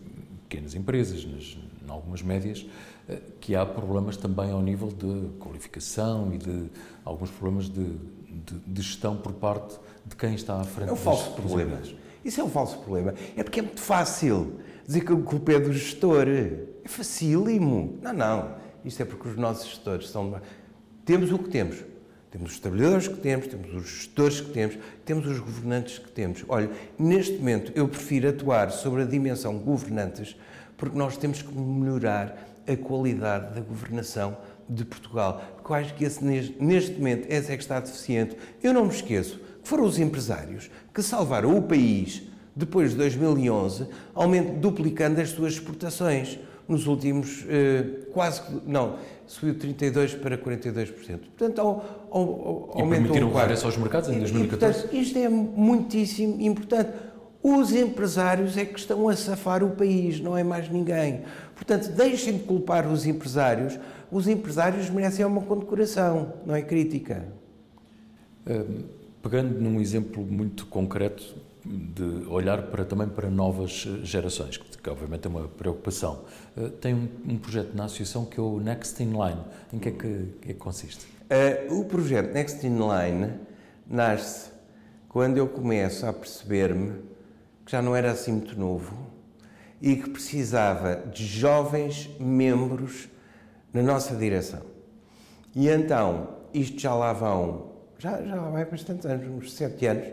pequenas 0.47 0.75
empresas, 0.75 1.25
nas, 1.25 1.57
em 1.85 1.91
algumas 1.91 2.21
médias, 2.21 2.65
eh, 3.09 3.19
que 3.41 3.53
há 3.53 3.65
problemas 3.65 4.15
também 4.15 4.51
ao 4.51 4.61
nível 4.61 4.87
de 4.87 5.29
qualificação 5.39 6.33
e 6.33 6.37
de 6.37 6.69
alguns 7.03 7.29
problemas 7.31 7.65
de, 7.65 7.83
de, 7.83 8.59
de 8.65 8.81
gestão 8.81 9.17
por 9.17 9.33
parte 9.33 9.77
de 10.05 10.15
quem 10.15 10.35
está 10.35 10.59
à 10.59 10.63
frente. 10.63 10.89
É 10.89 10.93
um 10.93 10.95
falso 10.95 11.31
problema. 11.31 11.81
Isso 12.23 12.39
é 12.39 12.43
um 12.43 12.49
falso 12.49 12.77
problema. 12.77 13.13
É 13.35 13.43
porque 13.43 13.59
é 13.59 13.63
muito 13.63 13.81
fácil 13.81 14.59
dizer 14.85 15.01
que 15.01 15.11
a 15.11 15.17
culpa 15.17 15.53
é 15.53 15.59
do 15.59 15.73
gestor. 15.73 16.27
É 16.27 16.87
facílimo. 16.87 17.97
Não, 18.01 18.13
não. 18.13 18.55
Isto 18.83 19.03
é 19.03 19.05
porque 19.05 19.27
os 19.27 19.35
nossos 19.35 19.67
gestores 19.69 20.09
são. 20.09 20.39
Temos 21.05 21.31
o 21.31 21.39
que 21.39 21.49
temos. 21.49 21.77
Temos 22.31 22.53
os 22.53 22.59
trabalhadores 22.59 23.09
que 23.09 23.17
temos, 23.17 23.47
temos 23.47 23.73
os 23.73 23.89
gestores 23.89 24.39
que 24.39 24.51
temos, 24.51 24.77
temos 25.03 25.27
os 25.27 25.39
governantes 25.39 25.99
que 25.99 26.09
temos. 26.09 26.45
Olha, 26.47 26.69
neste 26.97 27.33
momento 27.33 27.73
eu 27.75 27.89
prefiro 27.89 28.29
atuar 28.29 28.71
sobre 28.71 29.01
a 29.01 29.05
dimensão 29.05 29.57
governantes 29.59 30.37
porque 30.77 30.97
nós 30.97 31.17
temos 31.17 31.41
que 31.41 31.53
melhorar 31.53 32.47
a 32.65 32.75
qualidade 32.77 33.53
da 33.53 33.59
governação 33.59 34.37
de 34.67 34.85
Portugal. 34.85 35.41
Porque 35.57 35.71
eu 35.71 35.75
acho 35.75 35.93
que 35.93 36.05
esse, 36.05 36.23
neste 36.23 36.93
momento 36.93 37.27
esse 37.29 37.51
é 37.51 37.57
que 37.57 37.63
está 37.63 37.81
deficiente. 37.81 38.37
Eu 38.63 38.73
não 38.73 38.85
me 38.85 38.91
esqueço 38.91 39.37
que 39.61 39.67
foram 39.67 39.83
os 39.83 39.99
empresários 39.99 40.71
que 40.93 41.03
salvaram 41.03 41.57
o 41.57 41.61
país 41.61 42.23
depois 42.55 42.91
de 42.91 42.97
2011, 42.97 43.87
aumento, 44.13 44.59
duplicando 44.59 45.19
as 45.19 45.29
suas 45.29 45.53
exportações 45.53 46.39
nos 46.71 46.87
últimos 46.87 47.45
eh, 47.49 47.83
quase, 48.13 48.41
não, 48.65 48.95
subiu 49.27 49.55
32% 49.55 50.19
para 50.19 50.37
42%. 50.37 51.19
Portanto, 51.37 51.59
ao, 51.59 52.07
ao, 52.09 52.73
e 52.77 52.81
aumentou 52.81 53.17
o 53.17 53.33
regresso 53.33 53.65
aos 53.65 53.77
mercados 53.77 54.09
em 54.09 54.19
2014? 54.19 54.79
E, 54.79 54.81
portanto, 54.81 54.95
isto 54.95 55.17
é 55.19 55.29
muitíssimo 55.29 56.41
importante. 56.41 56.91
Os 57.43 57.73
empresários 57.73 58.55
é 58.55 58.65
que 58.65 58.79
estão 58.79 59.09
a 59.09 59.15
safar 59.15 59.63
o 59.63 59.71
país, 59.71 60.19
não 60.19 60.37
é 60.37 60.43
mais 60.43 60.69
ninguém. 60.69 61.23
Portanto, 61.55 61.89
deixem 61.89 62.37
de 62.37 62.43
culpar 62.43 62.87
os 62.87 63.05
empresários. 63.05 63.77
Os 64.11 64.27
empresários 64.27 64.89
merecem 64.89 65.25
uma 65.25 65.41
condecoração, 65.41 66.33
não 66.45 66.55
é 66.55 66.61
crítica. 66.61 67.25
Um, 68.47 68.83
pegando 69.21 69.59
num 69.59 69.79
exemplo 69.79 70.23
muito 70.23 70.65
concreto, 70.67 71.35
de 71.65 72.25
olhar 72.27 72.63
para, 72.63 72.83
também 72.83 73.07
para 73.07 73.29
novas 73.29 73.87
gerações, 74.03 74.57
que, 74.57 74.89
obviamente 74.89 75.25
é 75.25 75.29
uma 75.29 75.47
preocupação. 75.47 76.23
Uh, 76.57 76.69
tem 76.69 76.93
um, 76.93 77.07
um, 77.27 77.37
projeto 77.37 77.75
na 77.75 77.85
associação 77.85 78.25
que 78.25 78.39
é 78.39 78.43
o 78.43 78.59
Next 78.59 79.01
in 79.01 79.11
Line. 79.11 79.41
Em 79.71 79.79
que 79.79 79.89
é 79.89 79.91
que, 79.91 80.25
que, 80.41 80.51
é 80.51 80.53
consiste? 80.53 81.05
Uh, 81.29 81.79
o 81.79 81.85
projeto 81.85 82.33
Next 82.33 82.65
in 82.65 82.77
Line 82.79 83.33
nasce 83.87 84.51
quando 85.07 85.37
eu 85.37 85.47
começo 85.47 86.05
a 86.05 86.13
perceber-me 86.13 86.93
que 87.65 87.71
já 87.71 87.81
não 87.81 87.95
era 87.95 88.11
assim 88.11 88.31
muito 88.31 88.59
novo 88.59 88.95
e 89.81 89.95
que 89.95 90.09
precisava 90.09 90.95
de 90.95 91.25
jovens 91.25 92.09
membros 92.19 93.07
na 93.73 93.81
nossa 93.81 94.15
direção. 94.15 94.61
E 95.55 95.67
então, 95.67 96.37
isto 96.53 96.79
já 96.79 96.93
lá 96.93 97.13
vão, 97.13 97.71
já, 97.97 98.21
já 98.23 98.35
vai 98.35 98.65
bastantes 98.65 99.05
anos, 99.05 99.27
uns 99.27 99.53
sete 99.53 99.85
anos, 99.85 100.07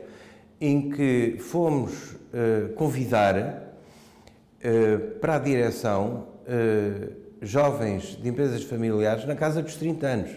em 0.60 0.90
que 0.90 1.36
fomos 1.38 2.12
uh, 2.12 2.72
convidar 2.74 3.36
uh, 3.36 5.18
para 5.20 5.36
a 5.36 5.38
direção 5.38 6.28
uh, 6.46 7.12
jovens 7.40 8.18
de 8.20 8.28
empresas 8.28 8.62
familiares 8.64 9.24
na 9.24 9.36
casa 9.36 9.62
dos 9.62 9.76
30 9.76 10.06
anos. 10.06 10.30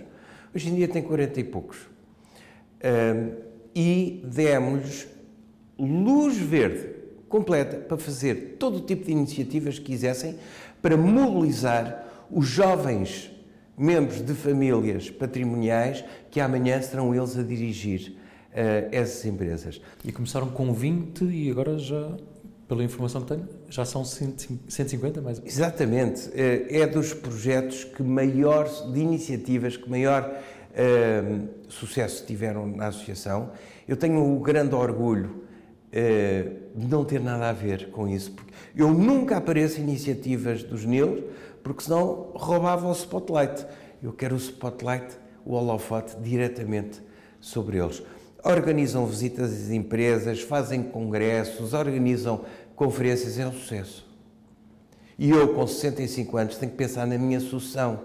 Hoje 0.53 0.69
em 0.69 0.75
dia 0.75 0.87
tem 0.87 1.01
40 1.01 1.39
e 1.39 1.43
poucos. 1.43 1.77
e 3.73 4.21
demos-lhes 4.25 5.07
luz 5.79 6.37
verde 6.37 6.89
completa 7.27 7.77
para 7.77 7.97
fazer 7.97 8.57
todo 8.59 8.77
o 8.77 8.81
tipo 8.81 9.05
de 9.05 9.11
iniciativas 9.13 9.79
que 9.79 9.85
quisessem 9.85 10.37
para 10.81 10.97
mobilizar 10.97 12.05
os 12.29 12.45
jovens 12.45 13.31
membros 13.77 14.21
de 14.21 14.33
famílias 14.33 15.09
patrimoniais 15.09 16.03
que 16.29 16.41
amanhã 16.41 16.81
serão 16.81 17.15
eles 17.15 17.37
a 17.37 17.41
dirigir 17.41 18.15
essas 18.53 19.25
empresas. 19.25 19.81
E 20.03 20.11
começaram 20.11 20.49
com 20.49 20.73
20 20.73 21.23
e 21.25 21.49
agora 21.49 21.77
já, 21.77 22.11
pela 22.67 22.83
informação 22.83 23.21
que 23.21 23.27
tenho, 23.27 23.47
já 23.69 23.85
são 23.85 24.03
150 24.03 25.21
mais 25.21 25.41
Exatamente. 25.43 26.29
Uh, 26.29 26.67
é 26.69 26.85
dos 26.85 27.13
projetos 27.13 27.83
que 27.83 28.03
maior, 28.03 28.67
de 28.91 28.99
iniciativas 28.99 29.77
que 29.77 29.89
maior 29.89 30.29
uh, 30.29 31.47
sucesso 31.69 32.25
tiveram 32.25 32.67
na 32.67 32.87
associação. 32.87 33.51
Eu 33.87 33.95
tenho 33.95 34.35
o 34.35 34.39
grande 34.39 34.75
orgulho 34.75 35.41
de 36.73 36.87
não 36.87 37.03
ter 37.03 37.19
nada 37.19 37.49
a 37.49 37.51
ver 37.51 37.89
com 37.89 38.07
isso, 38.07 38.31
porque 38.31 38.53
eu 38.73 38.93
nunca 38.93 39.35
apareço 39.35 39.81
em 39.81 39.83
iniciativas 39.83 40.63
dos 40.63 40.85
NILs, 40.85 41.21
porque 41.61 41.83
senão 41.83 42.31
roubava 42.33 42.87
o 42.87 42.93
spotlight. 42.93 43.65
Eu 44.01 44.13
quero 44.13 44.35
o 44.35 44.37
spotlight, 44.37 45.13
o 45.45 45.53
holofote, 45.53 46.15
diretamente 46.21 47.01
sobre 47.41 47.77
eles 47.77 48.01
organizam 48.43 49.05
visitas 49.05 49.51
às 49.51 49.69
empresas, 49.69 50.41
fazem 50.41 50.83
congressos, 50.83 51.73
organizam 51.73 52.43
conferências, 52.75 53.37
é 53.37 53.47
um 53.47 53.53
sucesso. 53.53 54.09
E 55.17 55.29
eu, 55.29 55.53
com 55.53 55.67
65 55.67 56.37
anos, 56.37 56.57
tenho 56.57 56.71
que 56.71 56.77
pensar 56.77 57.05
na 57.05 57.17
minha 57.17 57.39
sucessão. 57.39 58.01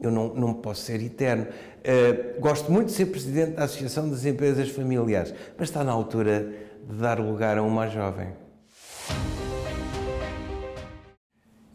Eu 0.00 0.10
não, 0.10 0.34
não 0.34 0.54
posso 0.54 0.82
ser 0.82 1.02
eterno. 1.02 1.46
Uh, 1.46 2.40
gosto 2.40 2.72
muito 2.72 2.86
de 2.86 2.92
ser 2.92 3.06
presidente 3.06 3.52
da 3.52 3.64
Associação 3.64 4.08
das 4.08 4.24
Empresas 4.24 4.70
Familiares, 4.70 5.34
mas 5.58 5.68
está 5.68 5.84
na 5.84 5.92
altura 5.92 6.52
de 6.88 6.96
dar 6.96 7.20
lugar 7.20 7.58
a 7.58 7.62
um 7.62 7.68
mais 7.68 7.92
jovem. 7.92 8.28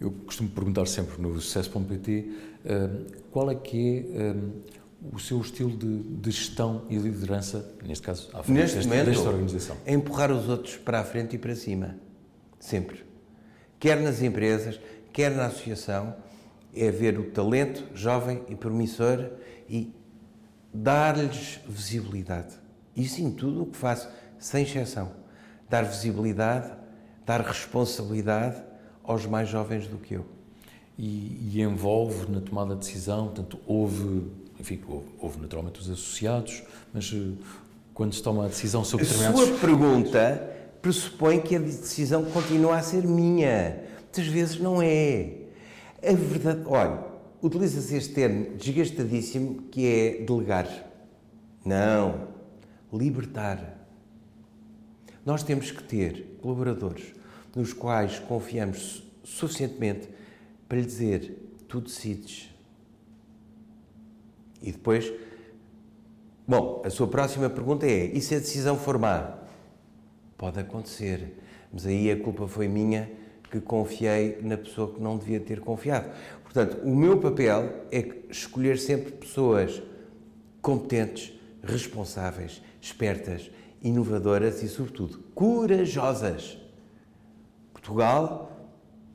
Eu 0.02 0.12
costumo 0.26 0.50
perguntar 0.50 0.88
sempre 0.88 1.22
no 1.22 1.40
sucesso.pt 1.40 2.12
uh, 2.20 2.66
eh, 2.66 2.90
qual 3.32 3.52
é 3.52 3.56
que 3.56 4.12
é 4.14 4.32
uh, 4.32 4.79
o 5.02 5.20
seu 5.20 5.40
estilo 5.40 5.76
de, 5.76 6.04
de, 6.04 6.32
gestão 6.32 6.86
e 6.90 6.98
liderança, 6.98 7.74
neste 7.86 8.06
caso, 8.06 8.30
à 8.34 8.44
frente 8.44 8.58
neste 8.58 8.76
desta, 8.78 8.90
momento, 8.90 9.06
desta 9.06 9.30
organização? 9.30 9.78
É 9.86 9.94
empurrar 9.94 10.32
os 10.32 10.50
outros 10.50 10.76
para 10.78 11.00
a 11.00 11.04
frente 11.04 11.36
e 11.36 11.40
para 11.40 11.56
cima. 11.56 11.96
Sempre. 12.60 13.06
Quer 13.80 14.02
nas 14.02 14.22
empresas, 14.22 14.80
quer 15.14 15.32
na 15.32 15.46
associação, 15.46 16.16
é 16.76 16.92
ver 16.92 17.18
o 17.18 17.32
talento 17.32 17.84
jovem 17.96 18.44
e 18.50 18.56
promissor 18.56 19.30
e 19.70 19.94
dar-lhes 20.74 21.60
visibilidade. 21.68 22.56
Isso 22.96 23.22
em 23.22 23.32
tudo 23.32 23.64
o 23.64 23.66
que 23.68 23.78
faço, 23.78 24.10
sem 24.38 24.64
exceção. 24.64 25.14
Dar 25.70 25.84
visibilidade, 25.84 26.72
dar 27.26 27.42
responsabilidade 27.42 28.62
aos 29.04 29.26
mais 29.26 29.48
jovens 29.48 29.88
do 29.88 29.98
que 29.98 30.16
eu. 30.16 30.26
E, 30.98 31.54
e 31.54 31.62
envolve 31.62 32.30
na 32.30 32.42
tomada 32.42 32.74
de 32.74 32.82
decisão, 32.82 33.28
portanto, 33.28 33.60
houve 33.66 34.30
enfim, 34.60 34.82
houve 35.20 35.40
naturalmente 35.40 35.80
os 35.80 35.90
associados, 35.90 36.64
mas 36.94 37.12
eh, 37.14 37.32
quando 37.94 38.14
se 38.14 38.22
toma 38.22 38.46
a 38.46 38.48
decisão 38.48 38.84
sobre 38.84 39.06
determinados... 39.06 39.42
A 39.42 39.46
sua 39.46 39.58
pergunta 39.58 40.56
pressupõe 40.82 41.40
que 41.40 41.56
a 41.56 41.60
decisão 41.60 42.26
continua 42.26 42.78
a 42.78 42.82
ser 42.82 43.06
minha. 43.06 43.84
Muitas 44.02 44.28
vezes 44.28 44.60
não 44.60 44.82
é. 44.82 45.34
A 46.04 46.14
verdade... 46.14 46.62
Olha, 46.66 47.00
utiliza-se 47.42 47.96
este 47.96 48.14
termo 48.14 48.58
desgastadíssimo 48.58 49.64
que 49.72 49.86
é 49.86 50.24
delegar. 50.24 50.68
Não. 51.64 52.28
Libertar. 52.92 53.78
Nós 55.26 55.44
temos 55.44 55.72
que 55.72 55.84
ter 55.84 56.38
colaboradores 56.42 57.14
nos 57.56 57.74
quais 57.74 58.20
confiamos 58.20 59.04
suficientemente 59.24 60.10
para 60.68 60.80
lhe 60.80 60.86
dizer: 60.86 61.38
tu 61.68 61.82
decides 61.82 62.49
e 64.62 64.72
depois, 64.72 65.12
bom, 66.48 66.82
a 66.86 66.90
sua 66.90 67.08
próxima 67.08 67.50
pergunta 67.50 67.86
é: 67.86 68.06
e 68.06 68.22
se 68.22 68.36
a 68.36 68.40
decisão 68.40 68.78
for 68.78 68.98
má? 68.98 69.38
Pode 70.38 70.60
acontecer, 70.60 71.38
mas 71.72 71.86
aí 71.86 72.10
a 72.12 72.20
culpa 72.20 72.48
foi 72.48 72.68
minha 72.68 73.10
que 73.52 73.60
confiei 73.60 74.40
na 74.42 74.58
pessoa 74.58 74.94
que 74.94 75.02
não 75.02 75.18
devia 75.18 75.40
ter 75.40 75.60
confiado. 75.60 76.10
Portanto, 76.44 76.80
o 76.84 76.96
meu 76.96 77.20
papel 77.20 77.86
é 77.92 78.08
escolher 78.30 78.78
sempre 78.78 79.12
pessoas 79.12 79.82
competentes, 80.62 81.34
responsáveis, 81.64 82.62
espertas, 82.82 83.52
inovadoras 83.82 84.62
e, 84.64 84.68
sobretudo, 84.68 85.20
corajosas. 85.34 86.58
Portugal, 87.74 88.52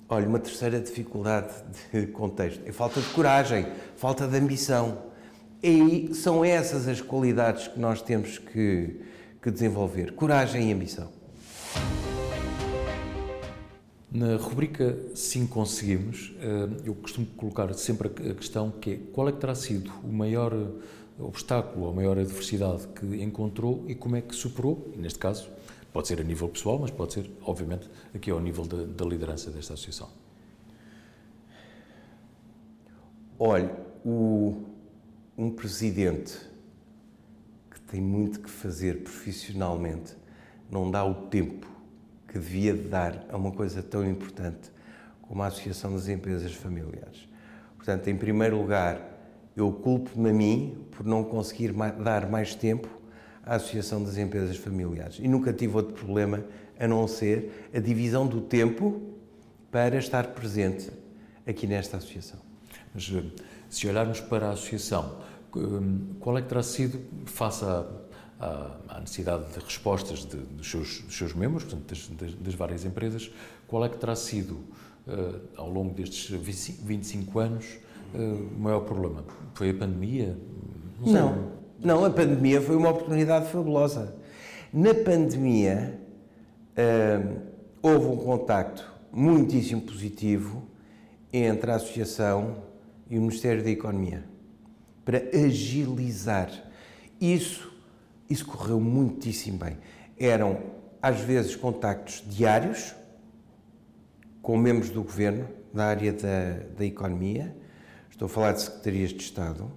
olha, 0.09 0.29
uma 0.29 0.39
terceira 0.39 0.81
dificuldade 0.81 1.53
de 1.93 2.07
contexto 2.09 2.63
é 2.67 2.73
falta 2.73 3.01
de 3.01 3.09
coragem, 3.09 3.67
falta 3.97 4.27
de 4.27 4.37
ambição. 4.37 5.14
E 5.67 6.13
são 6.13 6.45
essas 6.45 6.87
as 6.87 7.01
qualidades 7.01 7.69
que 7.69 7.81
nós 7.81 8.03
temos 8.03 8.37
que, 8.37 9.01
que 9.41 9.51
desenvolver. 9.51 10.13
Coragem 10.13 10.69
e 10.69 10.73
ambição. 10.75 11.09
Na 14.13 14.37
rubrica 14.37 14.95
Sim 15.15 15.47
Conseguimos, 15.47 16.35
eh, 16.39 16.69
eu 16.85 16.95
costumo 16.95 17.27
colocar 17.29 17.73
sempre 17.73 18.09
a 18.09 18.35
questão 18.35 18.71
que 18.71 18.91
é 18.91 18.99
qual 19.15 19.27
é 19.27 19.33
que 19.33 19.39
terá 19.39 19.55
sido 19.55 19.91
o 20.05 20.13
maior 20.13 20.53
obstáculo, 21.19 21.89
a 21.89 21.93
maior 21.95 22.19
adversidade 22.19 22.87
que 22.89 23.23
encontrou 23.23 23.87
e 23.89 23.95
como 23.95 24.17
é 24.17 24.21
que 24.21 24.35
superou, 24.35 24.93
neste 24.95 25.19
caso, 25.19 25.49
pode 25.95 26.09
ser 26.09 26.21
a 26.21 26.25
nível 26.25 26.51
pessoal, 26.51 26.79
mas 26.79 26.91
pode 26.91 27.15
ser, 27.15 27.31
obviamente, 27.41 27.89
aqui 28.15 28.31
ao 28.31 28.39
nível 28.39 28.67
da, 28.67 28.85
da 28.85 29.05
liderança 29.07 29.51
desta 29.51 29.73
associação. 29.73 30.11
Olha, 33.39 33.75
o, 34.05 34.74
um 35.37 35.51
presidente 35.51 36.39
que 37.71 37.81
tem 37.81 38.01
muito 38.01 38.41
que 38.41 38.51
fazer 38.51 39.03
profissionalmente 39.03 40.17
não 40.71 40.91
dá 40.91 41.05
o 41.05 41.27
tempo 41.27 41.67
que 42.29 42.39
devia 42.39 42.75
dar 42.75 43.27
a 43.29 43.37
uma 43.37 43.53
coisa 43.53 43.83
tão 43.83 44.09
importante 44.09 44.73
como 45.23 45.43
a 45.43 45.47
Associação 45.47 45.93
das 45.93 46.09
Empresas 46.09 46.53
Familiares. 46.53 47.29
Portanto, 47.77 48.09
em 48.09 48.17
primeiro 48.17 48.57
lugar, 48.57 49.01
eu 49.57 49.71
culpo-me 49.73 50.31
a 50.31 50.33
mim 50.33 50.87
por 50.91 51.05
não 51.05 51.23
conseguir 51.23 51.73
dar 52.03 52.29
mais 52.29 52.55
tempo 52.55 52.89
à 53.45 53.57
Associação 53.57 54.03
das 54.03 54.17
Empresas 54.17 54.57
Familiares. 54.57 55.19
E 55.21 55.29
nunca 55.29 55.53
tive 55.53 55.77
outro 55.77 55.95
problema 55.95 56.45
a 56.79 56.89
não 56.89 57.07
ser 57.07 57.69
a 57.75 57.79
divisão 57.79 58.27
do 58.27 58.41
tempo 58.41 59.01
para 59.71 59.97
estar 59.97 60.29
presente 60.29 60.91
aqui 61.47 61.67
nesta 61.67 61.97
associação. 61.97 62.41
Mas 62.95 63.13
eh, 63.13 63.23
se 63.75 63.89
olharmos 63.89 64.21
para 64.21 64.47
a 64.47 64.51
associação, 64.53 65.17
hum, 65.57 66.15
qual 66.21 66.39
é 66.39 66.43
que 66.43 66.49
terá 66.49 66.63
sido, 66.63 67.01
face 67.27 67.65
à, 67.65 67.85
à 68.89 69.01
necessidade 69.01 69.53
de 69.53 69.59
respostas 69.59 70.25
de, 70.25 70.37
dos, 70.37 70.71
seus, 70.71 71.01
dos, 71.01 71.17
seus, 71.17 71.35
membros, 71.35 71.65
portanto, 71.65 71.89
das, 71.89 72.07
das, 72.07 72.35
das, 72.35 72.55
várias 72.55 72.85
empresas, 72.85 73.33
qual 73.67 73.85
é 73.85 73.89
que 73.89 73.99
terá 73.99 74.15
sido, 74.15 74.53
uh, 75.09 75.41
ao 75.57 75.69
longo 75.69 75.93
destes 75.93 76.31
25 76.31 77.39
anos, 77.41 77.67
uh, 78.15 78.19
o 78.19 78.61
maior 78.61 78.81
problema? 78.81 79.25
Foi 79.55 79.71
a 79.71 79.75
pandemia? 79.75 80.39
Não, 81.05 81.13
não, 81.13 81.53
não, 81.81 82.05
a 82.05 82.11
pandemia 82.11 82.61
foi 82.61 82.77
uma 82.77 82.91
oportunidade 82.91 83.51
fabulosa. 83.51 84.15
Na 84.73 84.95
pandemia, 84.95 85.99
uh, 86.79 87.41
houve 87.83 88.07
um 88.07 88.17
contacto 88.19 88.89
muitíssimo 89.13 89.81
positivo 89.81 90.63
entre 91.33 91.73
a 91.73 91.75
Associação 91.75 92.74
e 93.15 93.19
o 93.19 93.21
Ministério 93.21 93.63
da 93.63 93.71
Economia 93.71 94.25
para 95.05 95.23
agilizar. 95.33 96.51
Isso, 97.21 97.73
isso 98.29 98.45
correu 98.45 98.81
muitíssimo 98.81 99.59
bem. 99.59 99.79
Eram, 100.19 100.61
às 101.01 101.21
vezes, 101.21 101.55
contactos 101.55 102.25
diários 102.27 102.93
com 104.43 104.57
membros 104.57 104.91
do 104.91 105.01
governo 105.03 105.47
da 105.73 105.85
área 105.85 106.13
da, 106.13 106.59
da 106.77 106.85
economia. 106.85 107.57
Estou 108.11 108.27
a 108.27 108.29
falar 108.29 108.53
de 108.53 108.63
secretarias 108.63 109.11
de 109.11 109.23
Estado. 109.23 109.71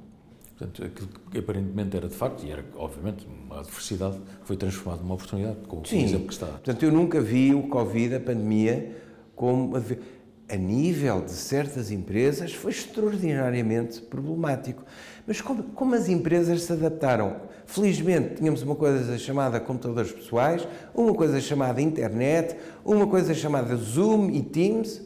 Portanto, 0.58 0.84
aquilo 0.84 1.10
que 1.30 1.38
aparentemente 1.38 1.96
era 1.96 2.08
de 2.08 2.16
facto, 2.16 2.44
e 2.44 2.50
era 2.50 2.66
obviamente 2.76 3.28
uma 3.28 3.60
adversidade, 3.60 4.20
foi 4.46 4.58
transformado 4.58 5.02
numa 5.02 5.14
oportunidade, 5.14 5.58
com 5.68 5.78
o 5.78 5.84
exemplo 5.84 6.26
que 6.26 6.34
está. 6.34 6.48
Portanto, 6.48 6.84
eu 6.84 6.92
nunca 6.92 7.22
vi 7.22 7.54
o 7.54 7.68
Covid, 7.68 8.16
a 8.16 8.20
pandemia, 8.20 8.98
como 9.36 9.78
a 10.50 10.56
nível 10.56 11.22
de 11.22 11.32
certas 11.32 11.92
empresas, 11.92 12.54
foi 12.54 12.72
extraordinariamente 12.72 14.02
problemático. 14.02 14.84
Mas 15.26 15.42
como, 15.42 15.64
como, 15.64 15.94
as 15.94 16.08
empresas 16.08 16.62
se 16.62 16.72
adaptaram? 16.72 17.36
Felizmente, 17.66 18.36
tínhamos 18.36 18.62
uma 18.62 18.76
coisa 18.76 19.18
chamada 19.18 19.60
computadores 19.60 20.12
pessoais, 20.12 20.66
uma 20.96 21.14
coisa 21.14 21.42
chamada 21.42 21.82
internet, 21.82 22.56
uma 22.86 23.06
coisa 23.06 23.34
chamada 23.34 23.76
Zoom 23.76 24.30
e 24.30 24.42
Teams. 24.42 25.02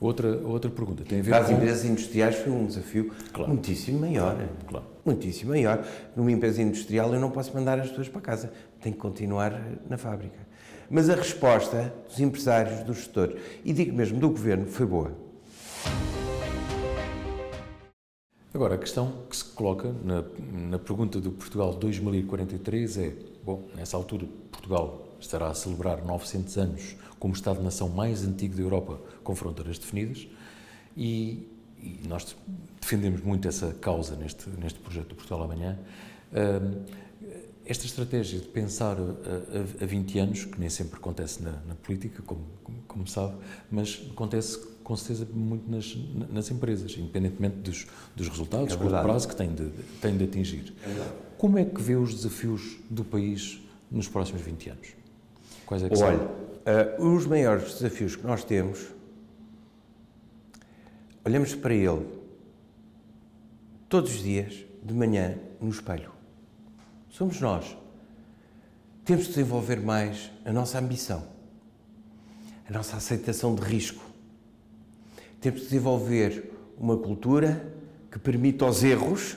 Outra, 0.00 0.36
outra 0.44 0.70
pergunta 0.70 1.04
tem 1.04 1.20
a 1.20 1.22
ver 1.22 1.30
Para 1.30 1.44
com... 1.44 1.44
as 1.46 1.56
empresas 1.56 1.84
industriais 1.84 2.34
foi 2.36 2.52
um 2.52 2.66
desafio 2.66 3.12
claro. 3.32 3.52
muitíssimo 3.52 4.00
maior. 4.00 4.34
Claro, 4.34 4.50
claro. 4.66 4.86
Muitíssimo 5.04 5.50
maior. 5.52 5.86
Numa 6.16 6.32
empresa 6.32 6.60
industrial 6.60 7.14
eu 7.14 7.20
não 7.20 7.30
posso 7.30 7.54
mandar 7.54 7.78
as 7.78 7.88
pessoas 7.88 8.08
para 8.08 8.20
casa, 8.20 8.52
tenho 8.80 8.96
que 8.96 9.00
continuar 9.00 9.62
na 9.88 9.96
fábrica. 9.96 10.45
Mas 10.88 11.10
a 11.10 11.14
resposta 11.14 11.92
dos 12.08 12.20
empresários, 12.20 12.82
dos 12.84 12.98
gestores 12.98 13.40
e 13.64 13.72
digo 13.72 13.94
mesmo 13.94 14.20
do 14.20 14.28
governo 14.28 14.66
foi 14.66 14.86
boa. 14.86 15.26
Agora, 18.54 18.76
a 18.76 18.78
questão 18.78 19.12
que 19.28 19.36
se 19.36 19.44
coloca 19.44 19.94
na, 20.02 20.24
na 20.70 20.78
pergunta 20.78 21.20
do 21.20 21.30
Portugal 21.30 21.74
2043 21.74 22.98
é: 22.98 23.12
bom, 23.44 23.62
nessa 23.74 23.96
altura, 23.96 24.26
Portugal 24.50 25.06
estará 25.20 25.48
a 25.48 25.54
celebrar 25.54 26.04
900 26.04 26.56
anos 26.56 26.96
como 27.18 27.34
Estado-nação 27.34 27.88
mais 27.88 28.24
antigo 28.24 28.54
da 28.54 28.62
Europa 28.62 28.98
com 29.22 29.34
fronteiras 29.34 29.78
definidas 29.78 30.26
e, 30.96 31.48
e, 31.78 32.00
nós 32.08 32.36
defendemos 32.80 33.20
muito 33.20 33.46
essa 33.46 33.74
causa 33.74 34.16
neste, 34.16 34.48
neste 34.50 34.78
projeto 34.78 35.08
do 35.08 35.14
Portugal 35.16 35.42
Amanhã. 35.42 35.78
Esta 37.68 37.84
estratégia 37.84 38.38
de 38.38 38.46
pensar 38.46 38.96
a, 38.96 39.80
a, 39.80 39.84
a 39.84 39.86
20 39.86 40.18
anos, 40.20 40.44
que 40.44 40.60
nem 40.60 40.70
sempre 40.70 40.98
acontece 40.98 41.42
na, 41.42 41.50
na 41.66 41.74
política, 41.74 42.22
como, 42.22 42.40
como, 42.62 42.78
como, 42.86 43.08
sabe, 43.08 43.34
mas 43.68 44.06
acontece 44.12 44.56
com 44.84 44.96
certeza 44.96 45.26
muito 45.34 45.68
nas, 45.68 45.98
nas 46.30 46.48
empresas, 46.48 46.96
independentemente 46.96 47.56
dos, 47.56 47.88
dos 48.14 48.28
resultados, 48.28 48.72
é 48.72 48.76
curto 48.76 49.02
prazo 49.02 49.26
que 49.26 49.34
têm 49.34 49.52
de, 49.52 49.68
têm 50.00 50.16
de 50.16 50.22
atingir. 50.22 50.72
É 50.84 51.26
como 51.36 51.58
é 51.58 51.64
que 51.64 51.82
vê 51.82 51.96
os 51.96 52.14
desafios 52.14 52.78
do 52.88 53.04
país 53.04 53.60
nos 53.90 54.06
próximos 54.06 54.42
20 54.42 54.70
anos? 54.70 54.88
Quais 55.66 55.82
é 55.82 55.88
que 55.88 55.98
Olha, 56.00 56.18
uh, 56.18 57.16
os 57.16 57.26
maiores 57.26 57.74
desafios 57.74 58.14
que 58.14 58.24
nós 58.24 58.44
temos, 58.44 58.86
olhamos 61.24 61.52
para 61.56 61.74
ele 61.74 62.06
todos 63.88 64.14
os 64.14 64.22
dias, 64.22 64.64
de 64.84 64.94
manhã, 64.94 65.36
no 65.60 65.68
espelho 65.68 66.15
somos 67.16 67.40
nós. 67.40 67.74
Temos 69.02 69.24
de 69.24 69.30
desenvolver 69.30 69.80
mais 69.80 70.30
a 70.44 70.52
nossa 70.52 70.78
ambição, 70.78 71.24
a 72.68 72.72
nossa 72.72 72.98
aceitação 72.98 73.54
de 73.54 73.62
risco. 73.62 74.04
Temos 75.40 75.60
de 75.60 75.68
desenvolver 75.68 76.52
uma 76.76 76.98
cultura 76.98 77.72
que 78.10 78.18
permita 78.18 78.66
os 78.66 78.84
erros 78.84 79.34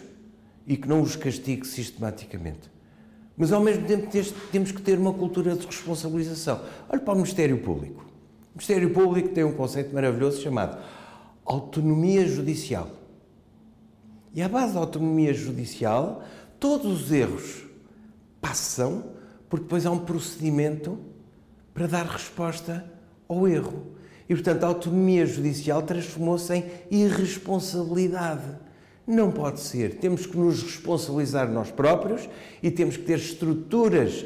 e 0.67 0.75
que 0.75 0.89
não 0.89 1.01
os 1.01 1.15
castigue 1.15 1.65
sistematicamente. 1.65 2.69
Mas, 3.37 3.53
ao 3.53 3.63
mesmo 3.63 3.87
tempo, 3.87 4.09
temos 4.51 4.73
que 4.73 4.81
ter 4.81 4.99
uma 4.99 5.13
cultura 5.13 5.55
de 5.55 5.65
responsabilização. 5.65 6.61
Olhe 6.89 7.01
para 7.01 7.13
o 7.13 7.15
Ministério 7.15 7.59
Público. 7.59 8.03
O 8.53 8.57
Ministério 8.57 8.89
Público 8.89 9.29
tem 9.29 9.45
um 9.45 9.53
conceito 9.53 9.93
maravilhoso 9.93 10.41
chamado 10.41 10.83
autonomia 11.45 12.27
judicial. 12.27 12.89
E 14.33 14.41
à 14.41 14.49
base 14.49 14.73
da 14.73 14.81
autonomia 14.81 15.33
judicial, 15.33 16.21
todos 16.59 17.03
os 17.03 17.11
erros 17.13 17.68
passam, 18.41 19.06
porque 19.49 19.63
depois 19.63 19.86
há 19.86 19.91
um 19.91 19.99
procedimento 19.99 20.97
para 21.73 21.88
dar 21.88 22.06
resposta 22.06 22.86
ao 23.28 23.47
erro. 23.47 23.93
E, 24.28 24.36
portanto, 24.36 24.63
a 24.63 24.67
autonomia 24.67 25.25
judicial 25.25 25.82
transformou-se 25.82 26.54
em 26.54 26.65
irresponsabilidade. 26.91 28.45
Não 29.08 29.32
pode 29.32 29.60
ser. 29.60 29.95
Temos 29.95 30.28
que 30.28 30.38
nos 30.38 30.62
responsabilizar 30.62 31.49
nós 31.49 31.71
próprios 31.71 32.30
e 32.62 32.69
temos 32.69 32.95
que 32.95 33.04
ter 33.04 33.17
estruturas 33.17 34.23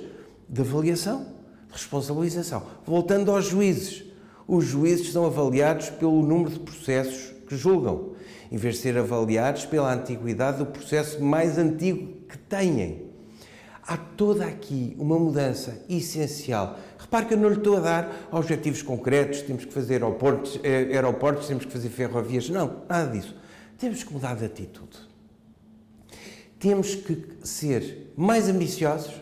de 0.50 0.62
avaliação, 0.62 1.26
de 1.68 1.74
responsabilização. 1.74 2.64
Voltando 2.86 3.32
aos 3.32 3.46
juízes. 3.46 4.04
Os 4.46 4.66
juízes 4.66 5.14
são 5.14 5.26
avaliados 5.26 5.90
pelo 5.90 6.22
número 6.22 6.50
de 6.50 6.60
processos 6.60 7.34
que 7.48 7.56
julgam, 7.56 8.14
em 8.52 8.58
vez 8.58 8.76
de 8.76 8.82
ser 8.82 8.98
avaliados 8.98 9.66
pela 9.66 9.94
antiguidade 9.94 10.58
do 10.58 10.66
processo 10.66 11.24
mais 11.24 11.58
antigo 11.58 12.18
que 12.28 12.38
têm. 12.38 13.13
Há 13.86 13.98
toda 13.98 14.46
aqui 14.46 14.96
uma 14.98 15.20
mudança 15.20 15.84
essencial. 15.90 16.80
Repare 16.98 17.26
que 17.26 17.34
eu 17.34 17.38
não 17.38 17.50
lhe 17.50 17.58
estou 17.58 17.76
a 17.76 17.82
dar 17.82 18.28
objetivos 18.32 18.82
concretos, 18.82 19.42
temos 19.42 19.66
que 19.66 19.74
fazer 19.74 19.96
aeroportos, 19.96 20.58
eh, 20.64 20.94
aeroportos 20.94 21.48
temos 21.48 21.66
que 21.66 21.72
fazer 21.72 21.90
ferrovias. 21.90 22.50
Não, 22.50 22.84
nada 22.88 23.12
disso. 23.12 23.36
Temos 23.78 24.02
que 24.02 24.14
mudar 24.14 24.36
de 24.36 24.46
atitude. 24.46 24.98
Temos 26.58 26.96
que 26.96 27.26
ser 27.44 28.14
mais 28.16 28.48
ambiciosos, 28.48 29.22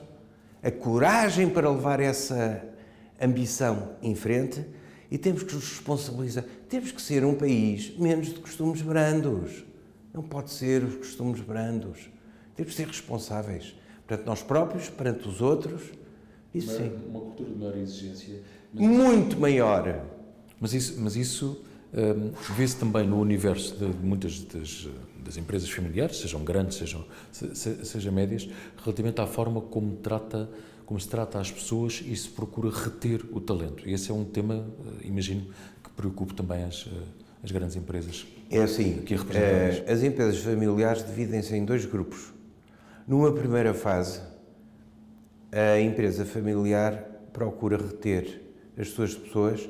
a 0.62 0.70
coragem 0.70 1.50
para 1.50 1.68
levar 1.72 2.00
essa 2.00 2.64
ambição 3.20 3.96
em 4.00 4.14
frente 4.14 4.64
e 5.10 5.18
temos 5.18 5.42
que 5.42 5.56
nos 5.56 5.70
responsabilizar. 5.70 6.46
Temos 6.70 6.92
que 6.92 7.02
ser 7.02 7.26
um 7.26 7.34
país 7.34 7.98
menos 7.98 8.28
de 8.28 8.40
costumes 8.40 8.84
brandos. 8.84 9.66
Não 10.14 10.22
pode 10.22 10.52
ser 10.52 10.84
os 10.84 10.96
costumes 10.98 11.42
brandos. 11.42 12.12
Temos 12.56 12.74
que 12.74 12.78
ser 12.78 12.88
responsáveis 12.88 13.81
perante 14.12 14.26
nós 14.26 14.44
próprios, 14.44 14.90
perante 14.90 15.28
os 15.28 15.40
outros. 15.40 15.82
Isso 16.54 16.70
uma, 16.72 16.78
sim. 16.78 16.92
Uma 17.10 17.20
cultura 17.22 17.50
de 17.50 17.58
maior 17.58 17.78
exigência. 17.78 18.42
Muito 18.74 19.40
maior. 19.40 20.04
Mas 20.60 20.74
isso, 20.74 21.00
mas 21.00 21.16
isso 21.16 21.62
Um, 21.94 22.32
Vê-se 22.56 22.78
também 22.78 23.06
no 23.06 23.20
universo 23.20 23.76
de 23.76 23.86
muitas 24.02 24.40
das, 24.46 24.88
das, 25.26 25.36
empresas 25.36 25.70
familiares, 25.70 26.20
sejam 26.20 26.42
grandes, 26.42 26.78
sejam 26.78 27.04
se, 27.34 27.84
seja 27.84 28.10
médias, 28.10 28.48
relativamente 28.82 29.20
à 29.20 29.28
forma 29.28 29.60
como 29.60 29.98
trata 29.98 30.50
como 30.86 30.98
se 30.98 31.10
trata 31.10 31.38
as 31.38 31.52
pessoas 31.52 32.02
e 32.06 32.16
se 32.16 32.30
procura 32.30 32.70
reter 32.70 33.26
o 33.34 33.42
talento. 33.42 33.86
E 33.86 33.92
esse 33.92 34.10
é 34.10 34.14
um 34.14 34.24
tema, 34.24 34.66
eh, 35.02 35.08
imagino, 35.08 35.48
que 35.84 35.90
preocupe 35.90 36.34
também 36.34 36.64
as, 36.64 36.88
eh, 36.88 37.04
as 37.44 37.52
grandes 37.52 37.76
empresas. 37.76 38.26
É 38.50 38.62
assim, 38.62 39.00
aqui 39.00 39.14
representadas. 39.14 39.84
as 39.90 40.02
empresas 40.02 40.40
familiares 40.40 41.06
dividem-se 41.06 41.54
em 41.54 41.66
dois 41.66 41.86
grupos. 41.86 42.32
Numa 43.08 43.32
primeira 43.32 43.74
fase, 43.74 44.22
a 45.52 45.80
empresa 45.80 46.26
familiar 46.26 46.94
procura 47.34 47.78
reter 47.78 48.42
as 48.78 48.90
suas 48.90 49.16
pessoas 49.16 49.68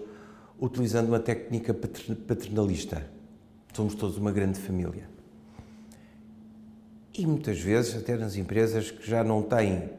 utilizando 0.60 1.08
uma 1.08 1.20
técnica 1.20 1.74
paternalista. 1.74 3.10
Somos 3.74 3.96
todos 3.96 4.18
uma 4.18 4.32
grande 4.32 4.60
família. 4.60 5.10
E 7.18 7.26
muitas 7.26 7.60
vezes, 7.60 7.96
até 7.96 8.16
nas 8.18 8.36
empresas 8.36 8.92
que 8.92 9.10
já 9.10 9.24
não 9.24 9.42
têm 9.42 9.90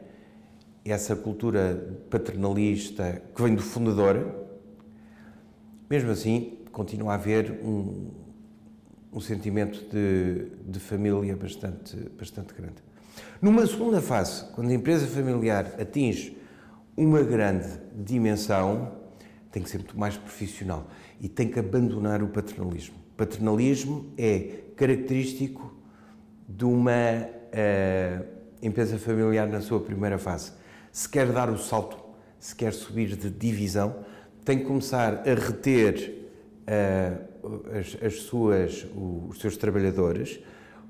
essa 0.85 1.15
cultura 1.15 1.97
paternalista 2.09 3.21
que 3.35 3.41
vem 3.41 3.55
do 3.55 3.61
fundador, 3.61 4.45
mesmo 5.89 6.11
assim, 6.11 6.59
continua 6.71 7.13
a 7.13 7.15
haver 7.15 7.51
um, 7.63 8.11
um 9.11 9.19
sentimento 9.19 9.79
de, 9.89 10.49
de 10.65 10.79
família 10.79 11.35
bastante, 11.35 11.95
bastante 12.17 12.53
grande. 12.53 12.92
Numa 13.41 13.65
segunda 13.67 14.01
fase, 14.01 14.45
quando 14.53 14.69
a 14.69 14.73
empresa 14.73 15.05
familiar 15.05 15.75
atinge 15.79 16.37
uma 16.95 17.21
grande 17.21 17.67
dimensão, 17.93 18.93
tem 19.51 19.61
que 19.61 19.69
ser 19.69 19.77
muito 19.77 19.97
mais 19.97 20.17
profissional 20.17 20.87
e 21.19 21.27
tem 21.27 21.47
que 21.47 21.59
abandonar 21.59 22.23
o 22.23 22.27
paternalismo. 22.27 22.95
Paternalismo 23.15 24.11
é 24.17 24.61
característico 24.75 25.75
de 26.47 26.65
uma 26.65 26.91
uh, 26.91 28.25
empresa 28.61 28.97
familiar 28.97 29.47
na 29.47 29.61
sua 29.61 29.79
primeira 29.79 30.17
fase. 30.17 30.51
Se 30.91 31.07
quer 31.07 31.31
dar 31.31 31.49
o 31.49 31.57
salto, 31.57 31.97
se 32.39 32.55
quer 32.55 32.73
subir 32.73 33.15
de 33.15 33.29
divisão, 33.29 34.03
tem 34.43 34.59
que 34.59 34.65
começar 34.65 35.23
a 35.27 35.33
reter 35.33 36.29
uh, 36.63 37.77
as, 37.77 37.97
as, 38.03 38.21
suas, 38.21 38.87
os 38.95 39.39
seus 39.39 39.57
trabalhadores, 39.57 40.39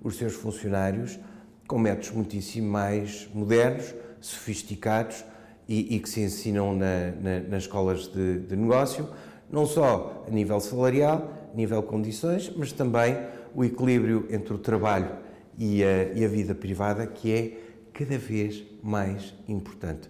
os 0.02 0.16
seus 0.16 0.34
funcionários, 0.34 1.20
com 1.68 1.78
métodos 1.78 2.12
muitíssimo 2.12 2.70
mais 2.70 3.28
modernos, 3.34 3.94
sofisticados, 4.20 5.24
e, 5.68 5.96
e 5.96 6.00
que 6.00 6.10
se 6.10 6.22
ensinam 6.22 6.76
na, 6.76 7.12
na, 7.22 7.40
nas 7.48 7.64
escolas 7.64 8.08
de, 8.08 8.40
de, 8.40 8.56
negócio, 8.56 9.10
não 9.50 9.66
só 9.66 10.26
a 10.28 10.32
nível 10.32 10.60
salarial, 10.60 11.32
a 11.54 11.56
nível 11.56 11.82
condições, 11.84 12.52
mas 12.56 12.72
também 12.72 13.18
o 13.56 13.64
equilíbrio 13.64 14.28
entre 14.30 14.54
o 14.54 14.58
trabalho 14.58 15.10
e 15.58 15.84
a, 15.84 16.04
e 16.14 16.26
a 16.26 16.28
vida 16.28 16.54
privada, 16.56 17.06
que 17.06 17.32
é 17.32 17.58
cada 17.94 18.18
vez 18.18 18.64
mais 18.82 19.34
importante. 19.48 20.10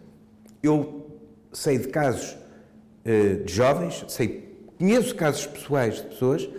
Eu 0.62 1.08
sei 1.52 1.78
de 1.78 1.90
casos 1.90 2.36
uh, 3.06 3.44
de 3.44 3.54
jovens, 3.54 4.06
sei, 4.08 4.58
conheço 4.78 5.14
casos 5.16 5.46
pessoais 5.46 5.98
de 5.98 6.04
pessoas 6.04 6.50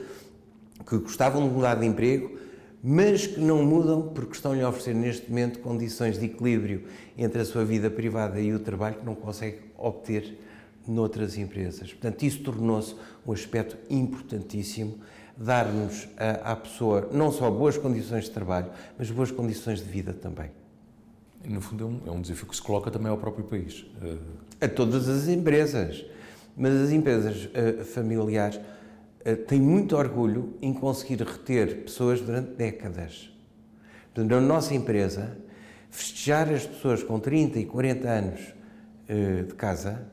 que 0.87 0.99
gostavam 0.99 1.49
de 1.49 1.55
mudar 1.55 1.77
de 1.77 1.87
emprego 1.87 2.39
mas 2.87 3.27
que 3.27 3.41
não 3.41 3.65
mudam 3.65 4.03
porque 4.03 4.35
estão-lhe 4.35 4.61
a 4.61 4.69
oferecer 4.69 4.95
neste 4.95 5.31
momento 5.31 5.61
condições 5.61 6.19
de 6.19 6.27
equilíbrio 6.27 6.85
entre 7.17 7.41
a 7.41 7.45
sua 7.47 7.65
vida 7.65 7.91
privada 7.91 8.39
e 8.39 8.53
o 8.53 8.59
trabalho 8.59 8.97
que 8.97 9.07
não 9.07 9.15
consegue 9.15 9.61
obter 9.79 10.39
noutras 10.87 11.39
empresas. 11.39 11.95
Portanto, 11.95 12.23
isso 12.25 12.43
tornou-se 12.43 12.95
um 13.27 13.33
aspecto 13.33 13.79
importantíssimo, 13.89 14.99
dar-nos 15.35 16.07
à 16.45 16.55
pessoa 16.55 17.09
não 17.11 17.33
só 17.33 17.51
boas 17.51 17.79
condições 17.79 18.25
de 18.25 18.33
trabalho, 18.33 18.71
mas 18.99 19.11
boas 19.11 19.31
condições 19.31 19.79
de 19.79 19.87
vida 19.87 20.13
também. 20.13 20.51
No 21.43 21.63
fundo, 21.63 21.85
é 21.85 21.87
um, 21.87 22.01
é 22.07 22.11
um 22.19 22.21
desafio 22.21 22.47
que 22.47 22.55
se 22.55 22.63
coloca 22.63 22.91
também 22.91 23.09
ao 23.09 23.17
próprio 23.17 23.47
país. 23.47 23.87
A 24.61 24.69
todas 24.69 25.09
as 25.09 25.27
empresas. 25.27 26.05
Mas 26.55 26.75
as 26.75 26.91
empresas 26.91 27.47
uh, 27.47 27.85
familiares 27.85 28.57
eh, 28.57 28.74
tem 29.47 29.61
muito 29.61 29.97
orgulho 29.97 30.55
em 30.61 30.73
conseguir 30.73 31.23
reter 31.23 31.85
pessoas 31.85 32.21
durante 32.21 32.51
décadas. 32.57 33.31
Na 34.15 34.41
nossa 34.41 34.75
empresa, 34.75 35.37
festejar 35.91 36.53
as 36.53 36.67
pessoas 36.67 37.03
com 37.03 37.19
30 37.19 37.59
e 37.59 37.65
40 37.65 38.09
anos 38.09 38.41
eh, 39.09 39.43
de 39.43 39.55
casa 39.55 40.07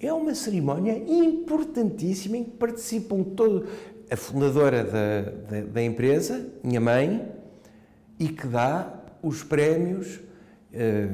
é 0.00 0.12
uma 0.12 0.34
cerimónia 0.34 0.96
importantíssima 0.96 2.36
em 2.36 2.44
que 2.44 2.50
participam 2.50 3.22
todo 3.22 3.66
a 4.10 4.16
fundadora 4.16 4.84
da, 4.84 5.20
da, 5.22 5.66
da 5.66 5.82
empresa, 5.82 6.48
minha 6.62 6.80
mãe, 6.80 7.26
e 8.18 8.28
que 8.28 8.46
dá 8.46 9.02
os 9.22 9.42
prémios 9.42 10.20
eh, 10.72 11.08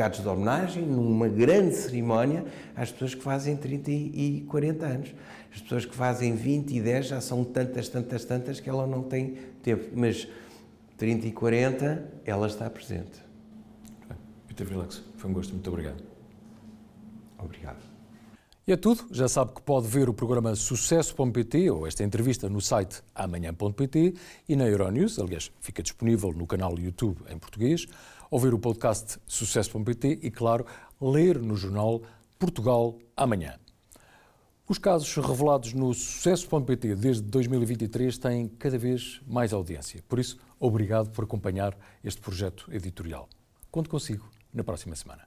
certificados 0.00 0.20
de 0.20 0.28
homenagem, 0.28 0.86
numa 0.86 1.28
grande 1.28 1.74
cerimónia, 1.74 2.44
às 2.74 2.90
pessoas 2.90 3.14
que 3.14 3.22
fazem 3.22 3.56
30 3.56 3.90
e 3.90 4.44
40 4.48 4.86
anos. 4.86 5.14
As 5.52 5.60
pessoas 5.60 5.84
que 5.84 5.94
fazem 5.94 6.34
20 6.34 6.76
e 6.76 6.80
10 6.80 7.06
já 7.06 7.20
são 7.20 7.44
tantas, 7.44 7.88
tantas, 7.88 8.24
tantas 8.24 8.60
que 8.60 8.70
ela 8.70 8.86
não 8.86 9.02
tem 9.02 9.36
tempo. 9.62 9.90
Mas 9.94 10.26
30 10.96 11.26
e 11.26 11.32
40, 11.32 12.08
ela 12.24 12.46
está 12.46 12.70
presente. 12.70 13.22
Peter 14.46 14.66
Relax, 14.66 15.02
foi 15.16 15.30
um 15.30 15.34
gosto. 15.34 15.52
Muito 15.52 15.68
obrigado. 15.68 16.02
Obrigado. 17.38 17.89
E 18.70 18.72
é 18.72 18.76
tudo. 18.76 19.04
Já 19.10 19.26
sabe 19.26 19.52
que 19.52 19.60
pode 19.62 19.88
ver 19.88 20.08
o 20.08 20.14
programa 20.14 20.54
Sucesso.pt 20.54 21.70
ou 21.72 21.88
esta 21.88 22.04
entrevista 22.04 22.48
no 22.48 22.60
site 22.60 23.02
amanhã.pt 23.12 24.14
e 24.48 24.54
na 24.54 24.68
Euronews. 24.68 25.18
Aliás, 25.18 25.50
fica 25.60 25.82
disponível 25.82 26.32
no 26.32 26.46
canal 26.46 26.78
YouTube 26.78 27.20
em 27.28 27.36
português 27.36 27.88
ouvir 28.30 28.54
o 28.54 28.60
podcast 28.60 29.18
Sucesso.pt 29.26 30.20
e, 30.22 30.30
claro, 30.30 30.64
ler 31.00 31.42
no 31.42 31.56
jornal 31.56 32.00
Portugal 32.38 32.96
Amanhã. 33.16 33.58
Os 34.68 34.78
casos 34.78 35.12
revelados 35.16 35.72
no 35.72 35.92
Sucesso.pt 35.92 36.94
desde 36.94 37.22
2023 37.22 38.18
têm 38.18 38.46
cada 38.50 38.78
vez 38.78 39.20
mais 39.26 39.52
audiência. 39.52 40.00
Por 40.08 40.20
isso, 40.20 40.38
obrigado 40.60 41.10
por 41.10 41.24
acompanhar 41.24 41.76
este 42.04 42.20
projeto 42.20 42.72
editorial. 42.72 43.28
Conto 43.68 43.90
consigo 43.90 44.30
na 44.54 44.62
próxima 44.62 44.94
semana. 44.94 45.26